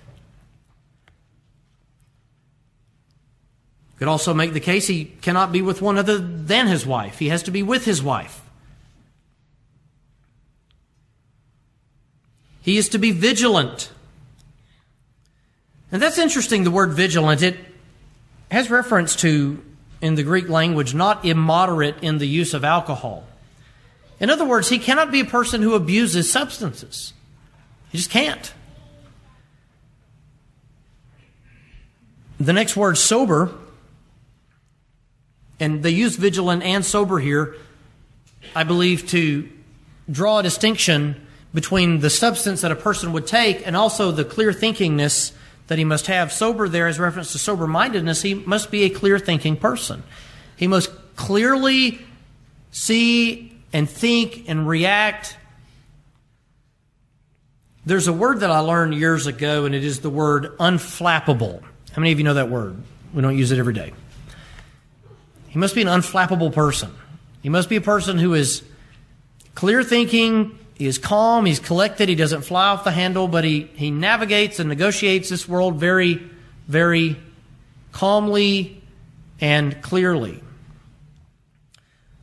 [3.98, 7.18] Could also make the case he cannot be with one other than his wife.
[7.18, 8.40] He has to be with his wife.
[12.62, 13.90] He is to be vigilant.
[15.92, 17.42] And that's interesting, the word vigilant.
[17.42, 17.58] It
[18.50, 19.62] has reference to,
[20.00, 23.24] in the Greek language, not immoderate in the use of alcohol.
[24.20, 27.12] In other words, he cannot be a person who abuses substances.
[27.90, 28.52] He just can't.
[32.38, 33.50] The next word, sober,
[35.58, 37.56] and they use vigilant and sober here,
[38.54, 39.48] I believe, to
[40.10, 44.52] draw a distinction between the substance that a person would take and also the clear
[44.52, 45.32] thinkingness
[45.70, 46.32] that he must have.
[46.32, 48.22] Sober there is reference to sober mindedness.
[48.22, 50.02] He must be a clear thinking person.
[50.56, 52.00] He must clearly
[52.72, 55.36] see and think and react.
[57.86, 61.62] There's a word that I learned years ago, and it is the word unflappable.
[61.62, 62.76] How many of you know that word?
[63.14, 63.92] We don't use it every day.
[65.50, 66.92] He must be an unflappable person.
[67.44, 68.64] He must be a person who is
[69.54, 73.68] clear thinking, he is calm, he's collected, he doesn't fly off the handle, but he,
[73.74, 76.26] he navigates and negotiates this world very,
[76.68, 77.18] very
[77.92, 78.82] calmly
[79.42, 80.42] and clearly.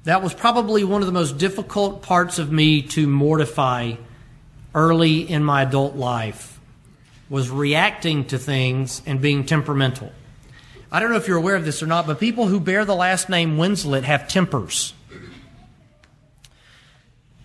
[0.05, 3.93] That was probably one of the most difficult parts of me to mortify
[4.73, 6.59] early in my adult life
[7.29, 10.11] was reacting to things and being temperamental.
[10.91, 12.95] I don't know if you're aware of this or not, but people who bear the
[12.95, 14.95] last name Winslet have tempers.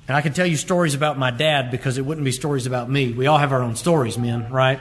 [0.09, 2.91] And I can tell you stories about my dad because it wouldn't be stories about
[2.91, 3.13] me.
[3.13, 4.81] We all have our own stories, men, right?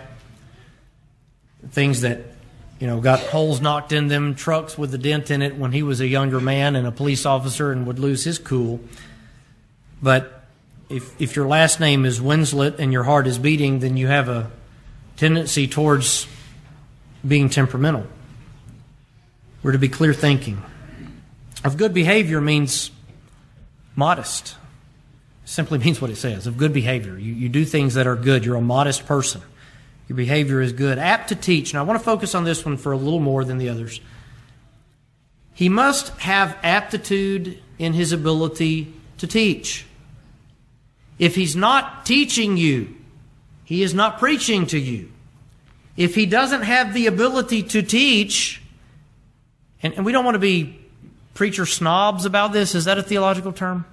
[1.70, 2.22] Things that,
[2.80, 5.84] you know, got holes knocked in them, trucks with a dent in it when he
[5.84, 8.80] was a younger man and a police officer and would lose his cool.
[10.02, 10.44] But
[10.90, 14.28] if, if your last name is Winslet and your heart is beating, then you have
[14.28, 14.52] a
[15.18, 16.26] tendency towards
[17.26, 18.08] being temperamental.
[19.62, 20.64] We're to be clear thinking.
[21.64, 22.90] Of good behavior means
[23.96, 24.56] modest
[25.46, 27.18] simply means what it says of good behavior.
[27.18, 28.46] You, you do things that are good.
[28.46, 29.42] You're a modest person.
[30.08, 30.98] Your behavior is good.
[30.98, 31.72] Apt to teach.
[31.72, 34.02] And I want to focus on this one for a little more than the others.
[35.54, 39.86] He must have aptitude in his ability to teach.
[41.20, 42.96] If he's not teaching you,
[43.64, 45.12] he is not preaching to you.
[45.96, 48.62] If he doesn't have the ability to teach,
[49.84, 50.80] and, and we don't want to be
[51.34, 53.86] preacher snobs about this, is that a theological term?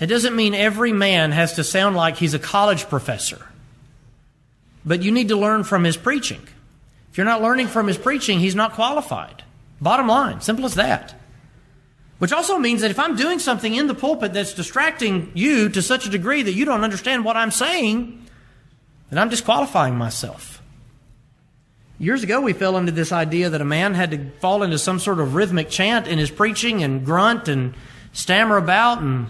[0.00, 3.46] It doesn't mean every man has to sound like he's a college professor.
[4.84, 6.40] But you need to learn from his preaching.
[7.10, 9.44] If you're not learning from his preaching, he's not qualified.
[9.80, 11.14] Bottom line, simple as that.
[12.18, 15.82] Which also means that if I'm doing something in the pulpit that's distracting you to
[15.82, 18.26] such a degree that you don't understand what I'm saying,
[19.10, 20.62] then I'm disqualifying myself.
[21.98, 24.98] Years ago, we fell into this idea that a man had to fall into some
[24.98, 27.74] sort of rhythmic chant in his preaching and grunt and
[28.12, 29.28] stammer about and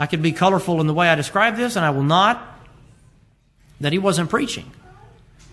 [0.00, 2.42] I could be colorful in the way I describe this, and I will not,
[3.82, 4.72] that he wasn't preaching.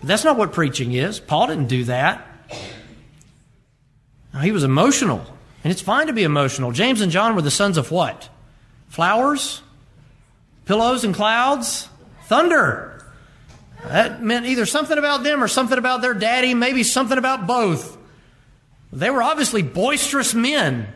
[0.00, 1.20] But that's not what preaching is.
[1.20, 2.26] Paul didn't do that.
[4.32, 5.22] Now, he was emotional,
[5.62, 6.72] and it's fine to be emotional.
[6.72, 8.30] James and John were the sons of what?
[8.88, 9.60] Flowers?
[10.64, 11.86] Pillows and clouds?
[12.22, 13.04] Thunder.
[13.84, 17.98] That meant either something about them or something about their daddy, maybe something about both.
[18.94, 20.88] They were obviously boisterous men.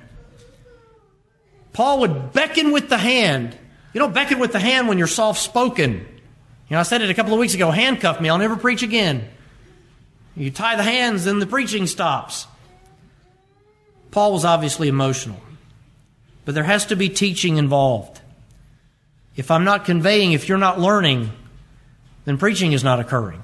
[1.73, 3.57] Paul would beckon with the hand.
[3.93, 5.93] You don't beckon with the hand when you're soft spoken.
[5.93, 8.83] You know, I said it a couple of weeks ago handcuff me, I'll never preach
[8.83, 9.29] again.
[10.35, 12.47] You tie the hands, then the preaching stops.
[14.11, 15.41] Paul was obviously emotional,
[16.45, 18.21] but there has to be teaching involved.
[19.37, 21.31] If I'm not conveying, if you're not learning,
[22.25, 23.43] then preaching is not occurring.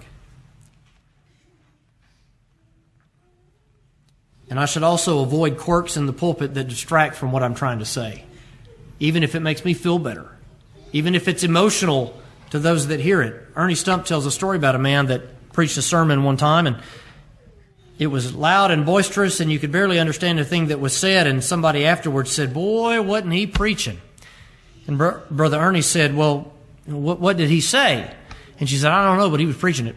[4.51, 7.81] And I should also avoid quirks in the pulpit that distract from what I'm trying
[7.81, 8.25] to say,
[8.99, 10.31] even if it makes me feel better,
[10.93, 12.19] even if it's emotional
[12.51, 13.47] to those that hear it.
[13.57, 16.79] Ernie Stump tells a story about a man that preached a sermon one time, and
[17.99, 21.27] it was loud and boisterous, and you could barely understand a thing that was said.
[21.27, 24.01] And somebody afterwards said, Boy, wasn't he preaching?
[24.87, 26.53] And Br- Brother Ernie said, Well,
[26.87, 28.11] what, what did he say?
[28.61, 29.97] And she said, I don't know, but he was preaching it.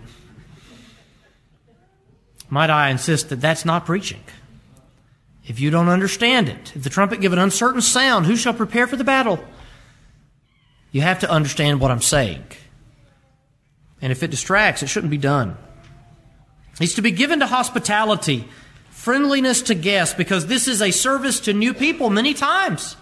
[2.50, 4.22] Might I insist that that's not preaching?
[5.48, 8.88] If you don't understand it, if the trumpet give an uncertain sound, who shall prepare
[8.88, 9.44] for the battle?
[10.92, 12.44] You have to understand what I'm saying.
[14.02, 15.58] And if it distracts, it shouldn't be done.
[16.80, 18.48] It's to be given to hospitality,
[18.90, 22.96] friendliness to guests, because this is a service to new people many times.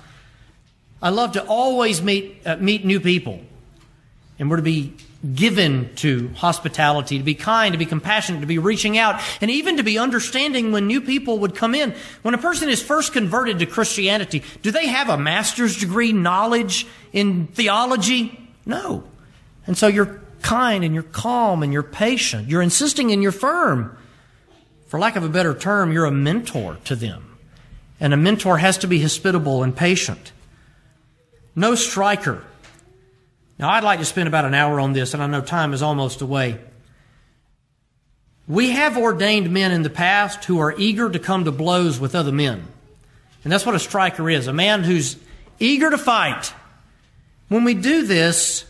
[1.02, 3.42] I love to always meet, uh, meet new people.
[4.38, 4.96] And we're to be
[5.36, 9.78] given to hospitality, to be kind, to be compassionate, to be reaching out, and even
[9.78, 11.94] to be understanding when new people would come in.
[12.22, 16.88] When a person is first converted to Christianity, do they have a master's degree knowledge
[17.12, 18.50] in theology?
[18.66, 19.04] No.
[19.68, 22.48] And so you're kind and you're calm and you're patient.
[22.48, 23.98] You're insisting and you're firm.
[24.88, 27.38] For lack of a better term, you're a mentor to them.
[28.00, 30.32] And a mentor has to be hospitable and patient.
[31.56, 32.46] No striker
[33.60, 35.82] now, I'd like to spend about an hour on this, and I know time is
[35.82, 36.58] almost away.
[38.48, 42.16] We have ordained men in the past who are eager to come to blows with
[42.16, 42.66] other men.
[43.44, 45.18] And that's what a striker is a man who's
[45.60, 46.54] eager to fight.
[47.50, 48.64] When we do this,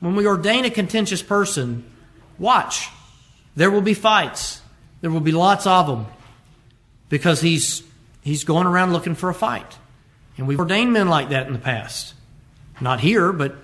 [0.00, 1.84] when we ordain a contentious person,
[2.38, 2.88] watch.
[3.54, 4.60] There will be fights.
[5.00, 6.06] There will be lots of them
[7.08, 7.84] because he's,
[8.22, 9.78] he's going around looking for a fight.
[10.36, 12.14] And we've ordained men like that in the past.
[12.80, 13.56] Not here, but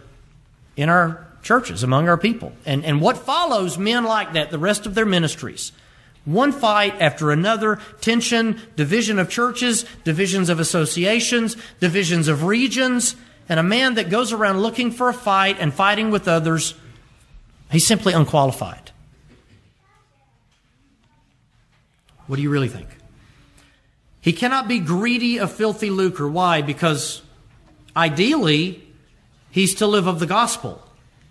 [0.77, 2.53] in our churches, among our people.
[2.65, 5.73] And, and what follows men like that, the rest of their ministries?
[6.25, 13.15] One fight after another, tension, division of churches, divisions of associations, divisions of regions,
[13.49, 16.75] and a man that goes around looking for a fight and fighting with others,
[17.71, 18.91] he's simply unqualified.
[22.27, 22.89] What do you really think?
[24.23, 26.27] He cannot be greedy of filthy lucre.
[26.27, 26.63] Why?
[26.63, 27.21] Because
[27.95, 28.83] ideally,
[29.55, 30.83] he's to live of the gospel.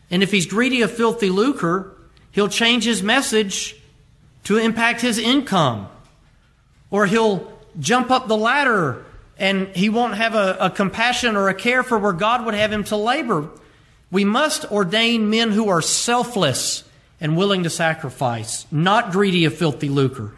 [0.10, 1.94] And if he's greedy of filthy lucre,
[2.32, 3.76] he'll change his message
[4.46, 5.90] to impact his income.
[6.90, 7.52] Or he'll
[7.82, 9.04] jump up the ladder
[9.38, 12.72] and he won't have a, a, compassion or a care for where God would have
[12.72, 13.50] him to labor.
[14.10, 16.86] We must ordain men who are selfless
[17.20, 20.32] and willing to sacrifice, not greedy of filthy lucre.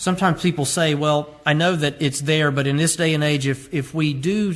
[0.00, 3.46] Sometimes people say, well, I know that it's there, but in this day and age,
[3.46, 4.54] if, if we do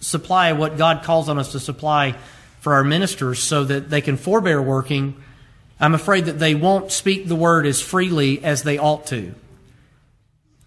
[0.00, 2.14] supply what God calls on us to supply
[2.60, 5.22] for our ministers so that they can forbear working,
[5.78, 9.34] I'm afraid that they won't speak the word as freely as they ought to.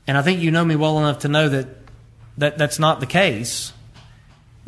[0.05, 1.69] And I think you know me well enough to know that,
[2.37, 3.73] that that's not the case.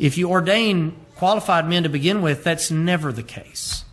[0.00, 3.84] If you ordain qualified men to begin with, that's never the case.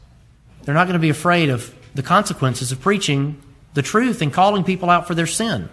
[0.64, 3.40] They're not going to be afraid of the consequences of preaching
[3.74, 5.70] the truth and calling people out for their sin.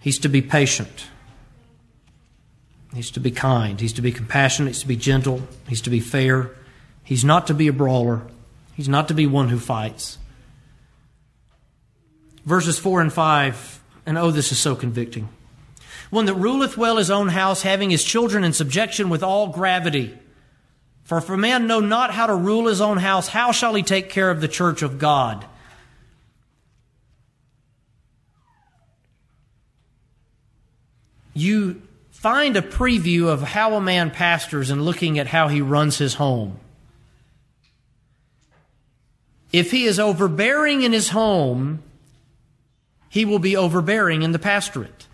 [0.00, 1.06] He's to be patient.
[2.94, 3.80] He's to be kind.
[3.80, 4.72] He's to be compassionate.
[4.72, 5.42] He's to be gentle.
[5.68, 6.52] He's to be fair.
[7.04, 8.22] He's not to be a brawler.
[8.74, 10.18] He's not to be one who fights.
[12.46, 15.28] Verses 4 and 5, and oh, this is so convicting.
[16.10, 20.16] One that ruleth well his own house, having his children in subjection with all gravity.
[21.08, 23.82] For if a man know not how to rule his own house, how shall he
[23.82, 25.46] take care of the church of God?
[31.32, 31.80] You
[32.10, 36.12] find a preview of how a man pastors and looking at how he runs his
[36.12, 36.60] home.
[39.50, 41.82] If he is overbearing in his home,
[43.08, 45.06] he will be overbearing in the pastorate.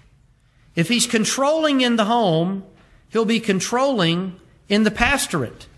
[0.75, 2.65] If he's controlling in the home,
[3.11, 5.69] he'll be controlling in the pastorate.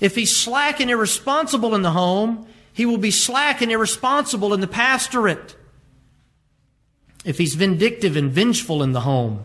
[0.00, 4.60] If he's slack and irresponsible in the home, he will be slack and irresponsible in
[4.60, 5.56] the pastorate.
[7.24, 9.44] If he's vindictive and vengeful in the home,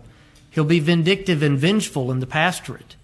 [0.52, 2.96] he'll be vindictive and vengeful in the pastorate.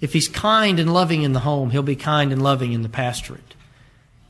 [0.00, 2.88] If he's kind and loving in the home, he'll be kind and loving in the
[2.88, 3.54] pastorate.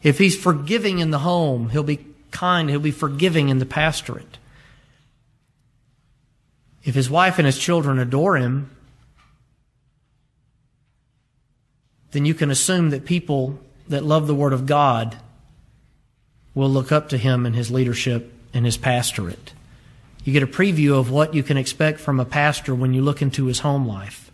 [0.03, 4.39] If he's forgiving in the home, he'll be kind, he'll be forgiving in the pastorate.
[6.85, 8.71] If his wife and his children adore him,
[12.15, 13.59] then you can assume that people
[13.89, 15.17] that love the Word of God
[16.55, 19.53] will look up to him and his leadership and his pastorate.
[20.23, 23.21] You get a preview of what you can expect from a pastor when you look
[23.21, 24.31] into his home life.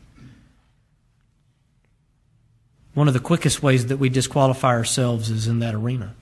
[2.93, 6.15] One of the quickest ways that we disqualify ourselves is in that arena.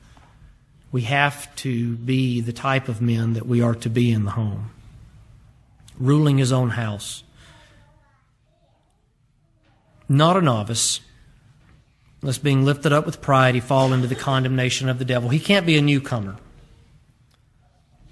[0.92, 4.30] We have to be the type of men that we are to be in the
[4.30, 4.70] home,
[5.98, 7.24] ruling his own house.
[10.08, 11.00] Not a novice,
[12.22, 15.28] lest being lifted up with pride he fall into the condemnation of the devil.
[15.28, 16.36] He can't be a newcomer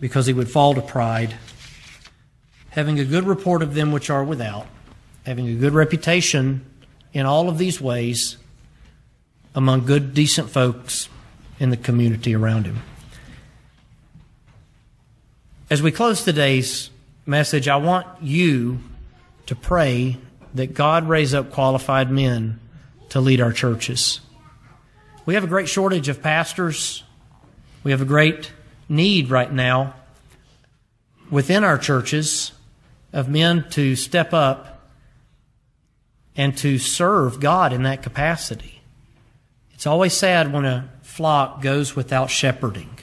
[0.00, 1.36] because he would fall to pride.
[2.70, 4.66] Having a good report of them which are without,
[5.24, 6.64] having a good reputation
[7.12, 8.36] in all of these ways
[9.54, 11.08] among good, decent folks
[11.58, 12.82] in the community around him.
[15.70, 16.90] As we close today's
[17.24, 18.80] message, I want you
[19.46, 20.18] to pray
[20.54, 22.60] that God raise up qualified men
[23.16, 24.20] to lead our churches.
[25.24, 27.02] We have a great shortage of pastors.
[27.82, 28.52] We have a great
[28.90, 29.94] need right now
[31.30, 32.52] within our churches
[33.14, 34.90] of men to step up
[36.36, 38.82] and to serve God in that capacity.
[39.72, 42.98] It's always sad when a flock goes without shepherding.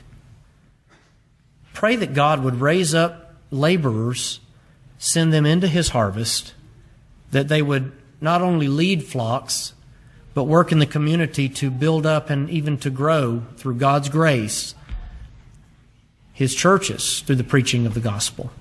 [1.73, 4.41] Pray that God would raise up laborers,
[4.99, 6.53] send them into his harvest,
[7.31, 7.91] that they would
[8.21, 9.72] not only lead flocks,
[10.33, 14.75] but work in the community to build up and even to grow through God's grace
[16.33, 18.51] his churches through the preaching of the gospel.